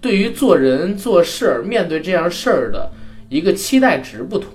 [0.00, 2.88] 对于做人做事儿、面对这样事儿的
[3.28, 4.52] 一个期待值不同，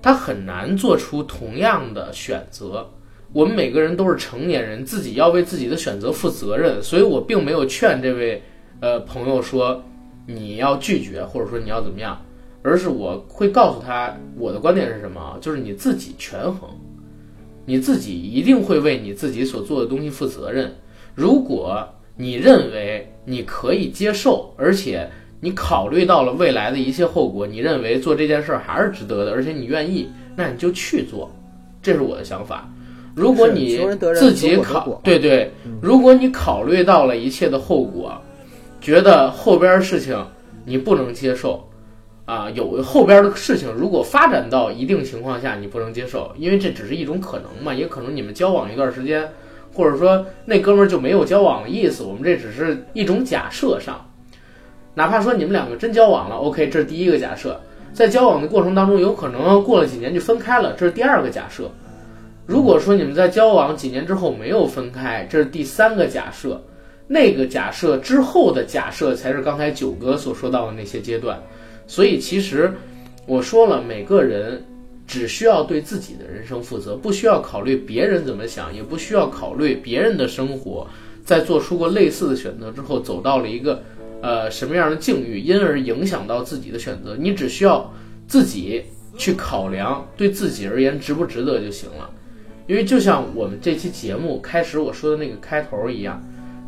[0.00, 2.90] 他很难做出同样的选择。
[3.34, 8.42] 我们每个人都是成年人，自己要为自己的选择负责任，所以我并没有劝这位
[8.80, 9.84] 呃朋友说。
[10.26, 12.20] 你要拒绝，或者说你要怎么样，
[12.62, 16.70] 而是我会告诉他我的观点是什么啊，就是你自己权衡，
[17.66, 20.72] 你自己一定会为你自己所做的东西负责任。
[21.14, 25.08] 如果你认为你可以接受，而且
[25.40, 31.30] 你考虑到了未来的一切后果，你认为做这件事儿还是值得的，而且你愿意，那你就去做，
[31.82, 32.68] 这是我的想法。
[33.14, 33.78] 如果你
[34.14, 35.50] 自己考，对对，
[35.82, 38.18] 如果你考虑到了一切的后果，
[38.82, 40.26] 觉得后边事情
[40.64, 41.68] 你不能接受，
[42.24, 49.30] 啊，有后边的事情如果发展到一定情况下你不能接受，因为这只是一种可能嘛，也可能你们交往一段时间，
[49.72, 54.04] 或者说那哥们儿就没有交往的意思，我们这只是一种假设上，
[54.94, 57.60] 哪怕说你们两个真交往了，OK，这是第一个假设，
[57.92, 61.70] 在交往的过程当中，有可能过了几年就分开了，这是第二个假设。
[62.46, 66.60] 如果说你们在交往几年之后没有分开，这是第三个假设。
[67.06, 71.40] 那个假设之后的假设才是刚才九哥所说到的那些阶段。
[71.86, 72.72] 所以其实
[73.26, 74.64] 我说了，每个人
[75.06, 80.86] 只需要对自己的人生负责，不需要考虑别人怎么想，也不需要考虑别人的生活。
[81.24, 83.80] 在做出过类似的选择之后，走到了一个
[84.22, 87.92] 呃什么样的境遇，因而影响到自己的选择，你只需要
[88.26, 88.82] 自己
[89.16, 92.10] 去考量，对自己而言值不值得就行了。
[92.66, 96.20] 因为就像我们这期节目开始我说的那个开头一样，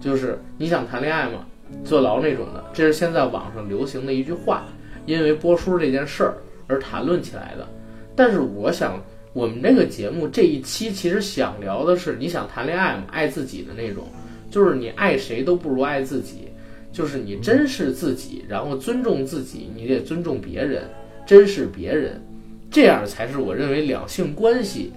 [0.05, 1.47] 就是你想谈恋爱吗？
[1.83, 4.67] 坐牢那种的，这是现在网上流行的一句话，
[5.07, 6.35] 因为播书这件事儿
[6.67, 7.67] 而谈论起来的。
[8.15, 9.03] 但是我想，
[9.33, 13.05] 我们这个节目这一期其实想聊的是，你想谈恋爱吗？
[13.11, 14.05] 爱自己的那种，
[14.51, 16.51] 就是你爱谁都不如爱自己，
[16.93, 20.83] 就是你珍视自己，然后尊重自己，你得尊重别人，
[21.27, 22.23] 珍视别人，
[22.71, 24.93] 这样才是我认为两性关系。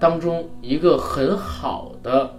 [0.00, 2.34] 当中一个很好的、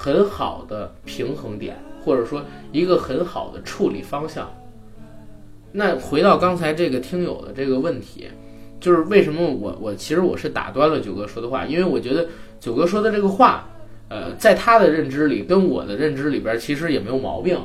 [0.00, 2.42] 很好的平衡点，或者说
[2.72, 4.50] 一个很好的处理方向。
[5.70, 8.26] 那回到刚才这个听友的这个问题，
[8.80, 12.26] 就是为什么我我其实我是打断了九哥说的话，因为我觉得
[12.58, 13.68] 九哥说的这个话，
[14.08, 17.60] 呃，在他的认知里跟我的认知里边其实也没有毛病，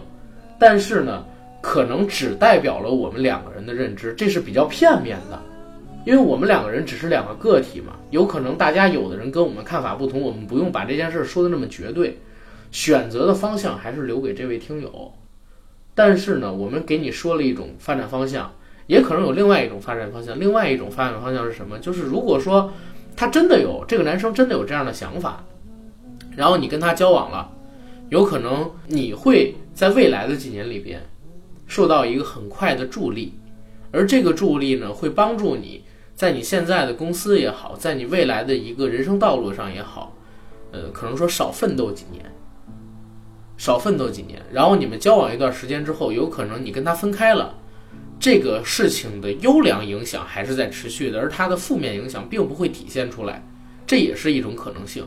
[0.59, 1.23] 但是呢，
[1.61, 5.39] 可能只代表了我们两个人的认知，这是比较片面的。
[6.05, 12.19] 因为我们两个人只是两个个体嘛，有可能大家有的人跟我们看法不同，我们不用把这件事说的那么绝对，
[12.71, 15.11] 选择的方向还是留给这位听友。
[15.95, 18.53] 但是呢，我们给你说了一种发展方向，
[18.85, 20.39] 也可能有另外一种发展方向。
[20.39, 21.79] 另外一种发展方向是什么？
[21.79, 22.71] 就是如果说
[23.15, 25.43] 他真的有这个男生真的有这样的想法，
[26.35, 27.49] 然后你跟他交往了，
[28.09, 31.01] 有可能你会在未来的几年里边
[31.65, 33.33] 受到一个很快的助力，
[33.91, 35.81] 而这个助力呢，会帮助你。
[36.15, 40.15] 在你现在的公司也好，在你未来的一个人生道路上也好，
[40.71, 42.23] 呃，可能说少奋斗几年，
[43.57, 47.55] 少奋斗几年，然后你们交往一段时间之后，有可能你跟他分开了，
[48.17, 53.45] 这个事情的优良影响还是在持续的，而它的负面影响并不会体现出来，
[53.85, 55.05] 这也是一种可能性，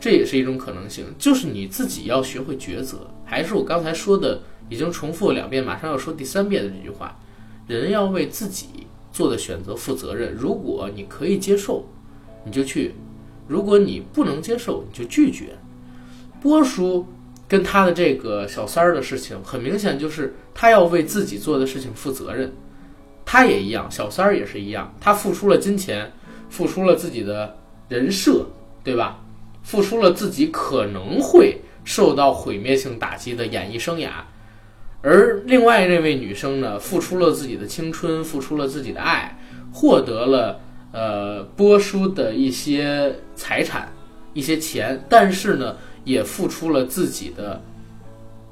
[0.00, 4.40] 这也是一种可能性，就是你自己要学会抉择，还是我刚才说的，
[4.70, 7.18] 已经重复了两遍，马上要说第三遍的这句话，
[7.66, 8.83] 人要为自己。
[9.14, 10.34] 做的选择负责任。
[10.34, 11.86] 如果你可以接受，
[12.44, 12.90] 你就去；
[13.46, 15.56] 如果你不能接受，你就拒绝。
[16.42, 17.06] 波叔
[17.46, 22.52] 跟他的这个小三儿的事情，很明显就是他要为自己做的事情负责任。
[23.24, 26.12] 他也一样，小三儿也是一样，他付出了金钱，
[26.50, 27.56] 付出了自己的
[27.88, 28.46] 人设，
[28.82, 29.20] 对吧？
[29.62, 34.10] 付出了自己可能会受到毁灭性打击的演艺生涯。
[35.04, 39.38] 而另外那位女生呢，付出了自己的青春，付出了自己的爱，
[39.70, 40.58] 获得了
[40.92, 43.92] 呃波叔的一些财产、
[44.32, 47.62] 一些钱，但是呢，也付出了自己的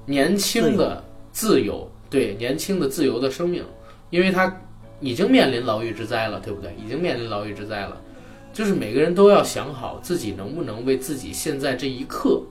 [0.05, 3.65] 年轻的自由，对年轻的自由的生命，
[4.11, 4.61] 因为她
[5.01, 6.77] 已经面临牢狱之灾了，对不对？
[6.77, 7.99] 已经面临牢狱之灾了，
[8.53, 12.43] 就是每个人都要想好自己能不能为自己现在这一刻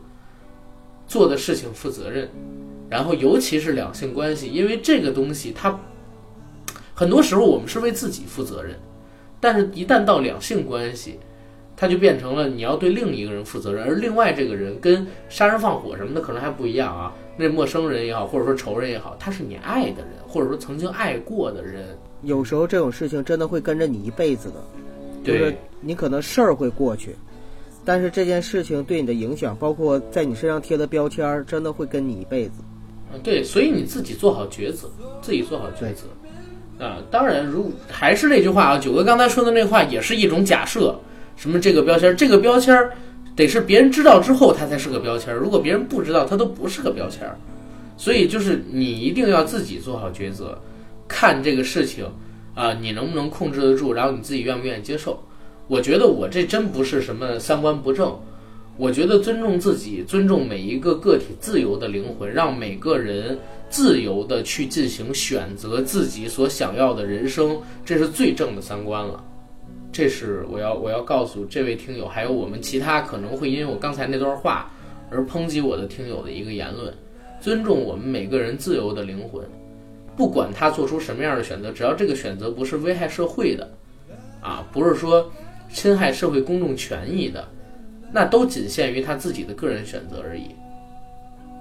[1.08, 2.28] 做的事情负责任。
[2.92, 5.80] 然后，尤其是两性关系，因为这个东西，它
[6.94, 8.76] 很多时候我们是为自己负责任，
[9.40, 11.18] 但是一旦到两性关系，
[11.78, 17.14] 它就变成了你要对另一个人负责任，而另外这个人跟杀人放火什么的可能还不一样啊。
[17.38, 21.98] 那陌生人也好，或者说仇人也好，他是你爱的人，或者说曾经爱过的人。
[22.24, 24.56] 有时候这种事情真的会跟着你一辈子的，
[25.24, 27.16] 就是对你可能事儿会过去，
[27.86, 32.62] 但是这件事情对你的影响，包括在你身上贴的标签儿，真的会跟你一辈子。
[33.12, 34.90] 啊，对，所以你自己做好抉择，
[35.22, 36.84] 自己做好抉择。
[36.84, 41.00] 啊，当然，如还是那句话啊，九哥刚才说的那话也是一种假设。
[41.36, 42.92] 什么这个标签儿，这个标签儿
[43.36, 45.38] 得是别人知道之后，它才是个标签儿。
[45.38, 47.36] 如果别人不知道，它都不是个标签儿。
[47.98, 50.58] 所以就是你一定要自己做好抉择，
[51.08, 52.06] 看这个事情
[52.54, 55.24] 啊，你能不能控制得住，然后你自己愿不愿意接受。
[55.68, 58.20] 我觉得我这真不是什么三观不正，
[58.82, 63.38] 我觉得尊重自己，尊重每一个个体自由的灵魂，让每个人
[63.70, 69.24] 自由的去进行选择自己所想要的人生，这是最正的三观了。
[69.92, 74.72] 这是我要我要告诉这位听友，还有我们其他可能会因为我刚才那段话
[75.12, 76.92] 而抨击我的听友的一个言论：
[77.40, 79.46] 尊重我们每个人自由的灵魂，
[80.18, 83.72] 不管他做出什么样的选择，只要这个选择不是危害社会的，
[84.42, 85.32] 啊，不是说
[85.72, 87.48] 侵害社会公众权益的，
[88.12, 90.56] 那都仅限于他自己的个人选择而已。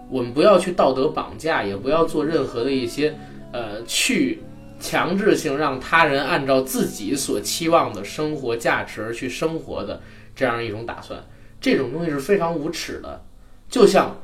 [0.09, 3.14] 我们不要去道德绑架，也不要做任何的一些
[3.53, 4.42] 呃去
[4.80, 10.01] 强制性让他人按照自己所期望的生活价值而去生活的
[10.34, 11.22] 这样一种打算。
[11.61, 13.22] 这种东西是非常无耻的，
[13.68, 14.16] 就像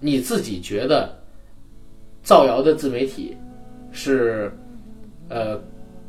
[0.00, 1.20] 你自己觉得
[2.22, 3.36] 造谣的自媒体
[3.90, 4.50] 是
[5.28, 5.60] 呃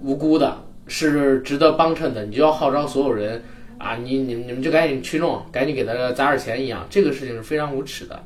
[0.01, 0.55] 无辜的，
[0.87, 3.43] 是值得帮衬的，你就要号召所有人
[3.77, 8.23] 啊，你你你们就赶紧去弄，赶紧给他砸点钱一样，这个事情是非常无耻的。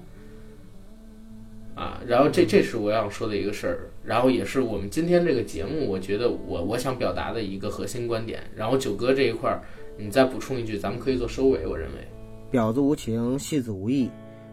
[1.76, 8.42] 啊，然后这这是我想说的一个事儿，然后也是我们今天这个节目，我觉得我我想表达的一个核心观点。
[8.54, 9.62] 然后九哥这一块儿，
[9.98, 11.66] 你再补充一句，咱们可以做收尾。
[11.66, 12.08] 我认为，
[12.52, 14.10] 婊子无情，戏子无义。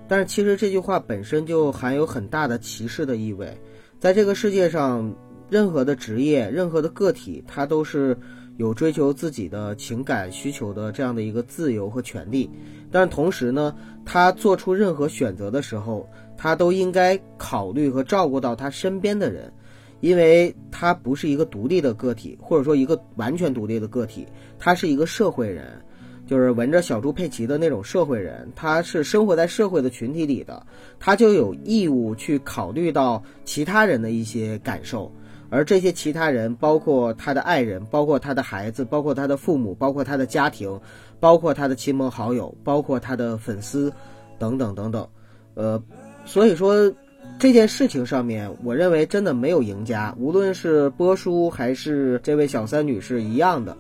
[0.07, 3.53] 但是其实这句话本身就含有很大的歧视的意味。
[3.99, 5.13] 在这个世界上，
[5.51, 8.17] 任何的职业、任何的个体，他都是
[8.57, 12.51] 有追求自己的情感需求的这样的一个自由和权利。
[12.91, 19.53] 但同时呢，他做出任何选择的时候，他都应该考虑和照顾到他身边的人，
[20.01, 24.27] 因为他不是一个独立的个体，或者说一个完全独立的个体，
[24.59, 25.83] 他是一个社会人。
[26.27, 30.67] 就是闻着小猪佩奇的那种社会人，他是生活在社会的群体里的，
[30.99, 35.13] 他就有义务去考虑到其他人的一些感受，
[35.49, 40.81] 而这些其他人包括他的爱人，包括他的孩子，包括他的父母，包括他的家庭，
[41.21, 43.93] 包括他的亲朋好友，包括他的粉丝，
[44.39, 45.09] 等等等等，
[45.55, 45.83] 呃，
[46.25, 46.93] 所以说
[47.39, 53.77] 这件事情上面，我认为真的没有赢家，无论是波叔还是这位小三女士一样的，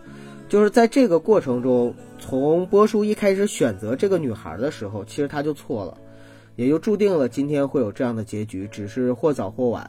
[0.49, 1.95] 就是在这个过程中。
[2.19, 5.97] 从波叔一开始选择这个女孩的时候，其实他就错了，
[6.57, 8.67] 也就注定了今天会有这样的结局。
[8.73, 9.89] 只是或早或晚，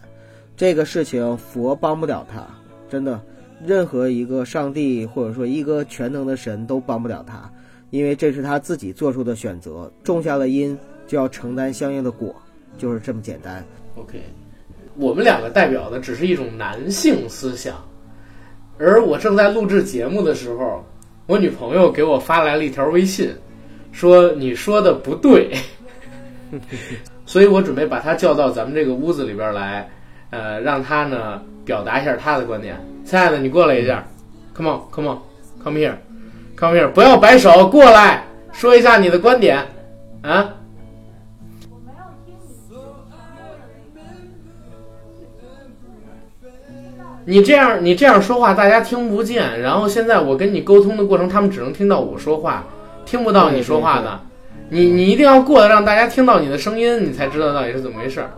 [0.58, 2.46] 这个事情佛帮不了他，
[2.90, 3.22] 真的，
[3.64, 7.50] 任何一个上帝或者说一个全能的神都帮不了他，
[7.92, 12.36] 因为这是他自己做出的选择，种下了因就要承担相应的果，
[12.78, 13.64] 就是这么简单。
[13.96, 14.20] OK，
[14.96, 17.76] 我们两个代表的只是一种男性思想，
[18.80, 20.84] 而我正在录制节目的时候。
[21.28, 23.30] 我女朋友给我发来了一条微信，
[23.92, 25.52] 说你说的不对，
[27.26, 29.90] 所以我准备把她叫到咱们这个屋子里边来，
[30.30, 32.76] 呃，让他呢表达一下他的观点。
[33.06, 34.06] 亲爱的，你过来一下
[34.54, 39.66] ，Come on，Come on，Come here，Come here，不要摆手，过来说一下你的观点，
[40.22, 40.54] 啊。
[47.30, 49.60] 你这样，你这样说话，大家听不见。
[49.60, 52.64] 然后现在我跟你沟通的过程，他们只能听到我说话，
[53.06, 54.18] 听不到你说话的。
[54.70, 58.32] 你你一定要过来，让大家听到你的声音，你才知道到底是怎么回事儿。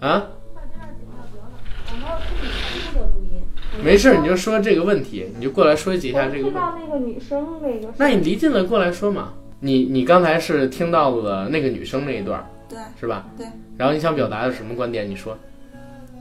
[0.00, 0.24] 啊？
[3.82, 6.50] 没事，你就说这个问题，你就过来说几下这个问题。
[6.50, 9.32] 听到那个女生那个，那你离近了过来说嘛。
[9.60, 13.26] 你你刚才是听到了那个女生那一段，对是吧？
[13.36, 13.46] 对。
[13.78, 15.08] 然后你想表达的什么观点？
[15.08, 15.38] 你说。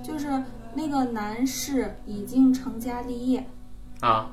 [0.02, 0.28] 就是
[0.74, 3.46] 那个男士已经成家立业，
[4.00, 4.32] 啊，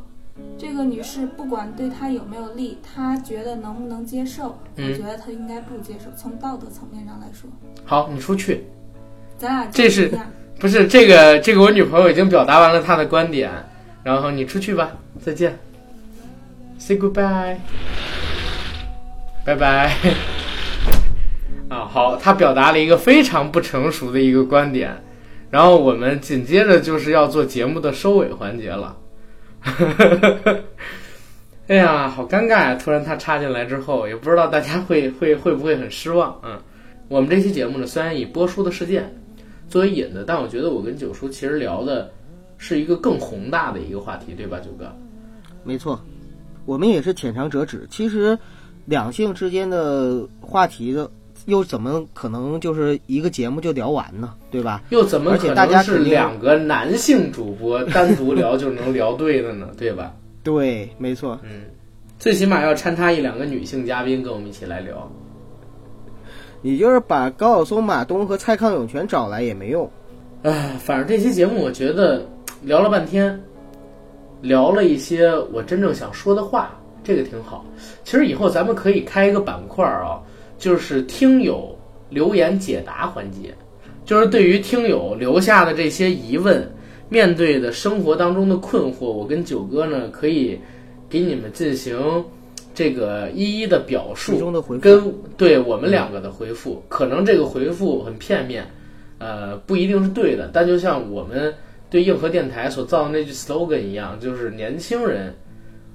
[0.56, 4.58] 这个女士不管对他有没有利，她觉得能不能接受？
[4.76, 6.10] 嗯我觉得她应该不接受。
[6.16, 7.50] 从道德层面上来说，
[7.84, 8.64] 好，你出去。
[9.36, 10.10] 咱俩这是。
[10.61, 13.50] 不是这个这个，我女朋友已经表达完了她的观点，
[14.02, 15.58] 然后你出去吧，再见
[16.78, 17.56] ，say goodbye，
[19.42, 19.96] 拜拜。
[21.70, 24.94] 啊，好，她表达了一个非常不成熟的一个观点，
[25.50, 28.94] 然后我们紧接着就是要做节目的收尾环节了。
[31.68, 32.74] 哎呀，好尴尬呀！
[32.74, 36.38] 突然她插进来之后，也不知道大家会会会不会很失望。
[36.44, 36.61] 嗯，
[37.08, 39.16] 我们这期节目呢，虽然以波叔的事件。
[39.70, 42.10] 作为引子，但我觉得我跟九叔其实聊的
[42.58, 44.92] 是一个更宏大的一个话题，对吧，九哥？
[45.62, 45.98] 没错，
[46.66, 47.86] 我们也是浅尝辄止。
[47.88, 48.36] 其实，
[48.84, 51.08] 两性之间的话题的，
[51.46, 54.34] 又怎么可能就是一个节目就聊完呢？
[54.50, 54.82] 对吧？
[54.90, 59.68] 又怎么而且可能是两个男性主播单独聊就能聊对的呢？
[59.78, 60.12] 对吧？
[60.42, 61.38] 对，没错。
[61.44, 61.62] 嗯，
[62.18, 65.08] 最起码要掺插一两个女性嘉宾跟我们一起来聊。
[66.62, 69.90] 你就是把高晓松、马东和蔡康永全找来也没用。
[70.42, 72.26] 唉，反正这期节目我觉得
[72.62, 73.38] 聊了半天，
[74.42, 77.64] 聊了一些我真正想说的话，这个挺好。
[78.04, 80.20] 其实以后咱们可以开一个板块啊，
[80.58, 81.76] 就是听友
[82.08, 83.54] 留言解答环节，
[84.04, 86.70] 就是对于听友留下的这些疑问，
[87.08, 90.58] 面对的生活当中的困惑，我跟九哥呢可以
[91.08, 91.98] 给你们进行
[92.74, 98.66] 这个一一的表述，的跟对我们两个的回复，可能这个回复很片面，
[99.18, 100.48] 呃，不一定是对的。
[100.52, 101.52] 但就像我们
[101.90, 105.34] 对硬核电台所造的那句 slogan 一样，就是年轻人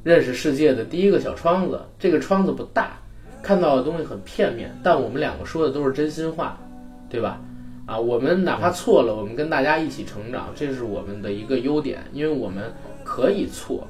[0.04, 1.80] 认识世界的第一个小窗子。
[1.98, 3.00] 这个窗子不大，
[3.42, 6.58] 看到的东西很片面，但我们两个说的都是真心话，
[7.10, 7.42] 对吧？
[7.88, 12.64] 啊，我们哪怕错了，我们跟大家一起成长，这是我们的一个优点，因为我们
[13.04, 13.88] 可以错，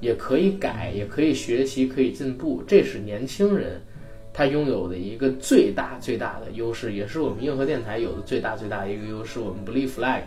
[0.00, 3.80] 也可以改，也可以学习，可以进步，这是年轻人
[4.32, 9.40] 他拥有的一个最大最大的优势，也是我们硬核电台有的最大最大的一个优势。
[9.40, 10.22] 我们不立 flag，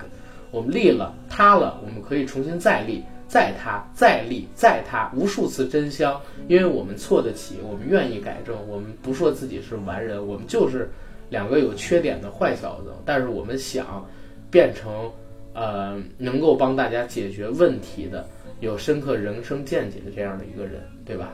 [0.52, 10.90] 我们立了塌了，我们可以重新再立，再塌，再立，再塌，无数次真香，因为我们错得起，我们愿意改正，我们不说自己是完人，我们就是
[11.30, 14.06] 两个有缺点的坏小子，但是我们想
[14.52, 15.10] 变成
[15.54, 18.28] 呃能够帮大家解决问题的、
[18.64, 21.34] 有深刻人生见解的这样的一个人，对吧？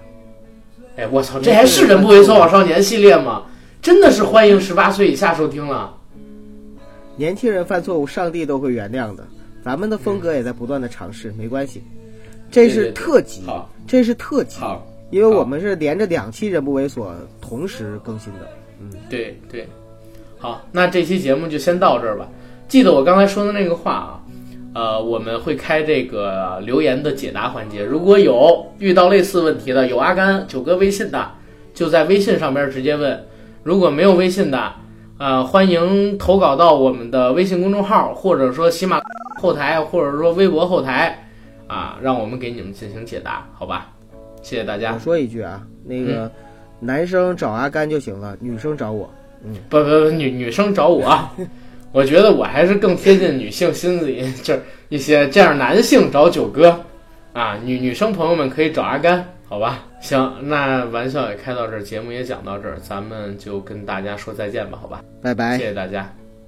[0.95, 3.43] 哎，我操，这还是人不猥琐往少年系列吗？
[3.81, 5.95] 真的是欢迎十八岁以下收听了。
[7.15, 9.25] 年轻人犯错误，上帝都会原谅的。
[9.63, 11.83] 咱们的风格也在不断的尝试，没关系。
[12.49, 14.59] 这是对对对特辑，好，这是特辑，
[15.11, 17.09] 因为我们是连着两期人不猥琐
[17.39, 18.49] 同时更新的。
[18.81, 19.67] 嗯对对，
[20.39, 22.27] 好，那这期节目就先到这儿吧。
[22.67, 24.23] 记得我刚才说的那个话啊，
[24.73, 31.31] 呃，我们会开这个留言的解答环节，如果有遇到类似问题的，有阿甘九哥微信的，
[31.73, 33.17] 就在微信上边直接问；
[33.63, 34.71] 如果没有微信的，
[35.17, 39.01] 呃，欢迎投稿到我们的微信公众号，或者说喜马
[39.41, 41.27] 后台，或者说微博后台，
[41.67, 43.91] 啊，让我们给你们进行解答，好吧？
[44.41, 44.99] 谢谢大家我。
[44.99, 46.31] 说一句啊，那个
[46.79, 49.09] 男生找阿甘就行了，女生找我。
[49.43, 51.17] 嗯不不不，女女生找我，
[51.91, 56.79] 我觉得我还是更贴近女性心理， 就是一些这样男性找九哥，
[57.33, 59.85] 啊，女女生朋友们可以找阿甘，好吧？
[60.01, 65.01] 行，那玩笑也开到这儿，节目也讲到这儿，咱们就跟大家说再见吧，好吧？
[65.21, 65.65] 拜拜谢。
[65.65, 66.18] 谢大家。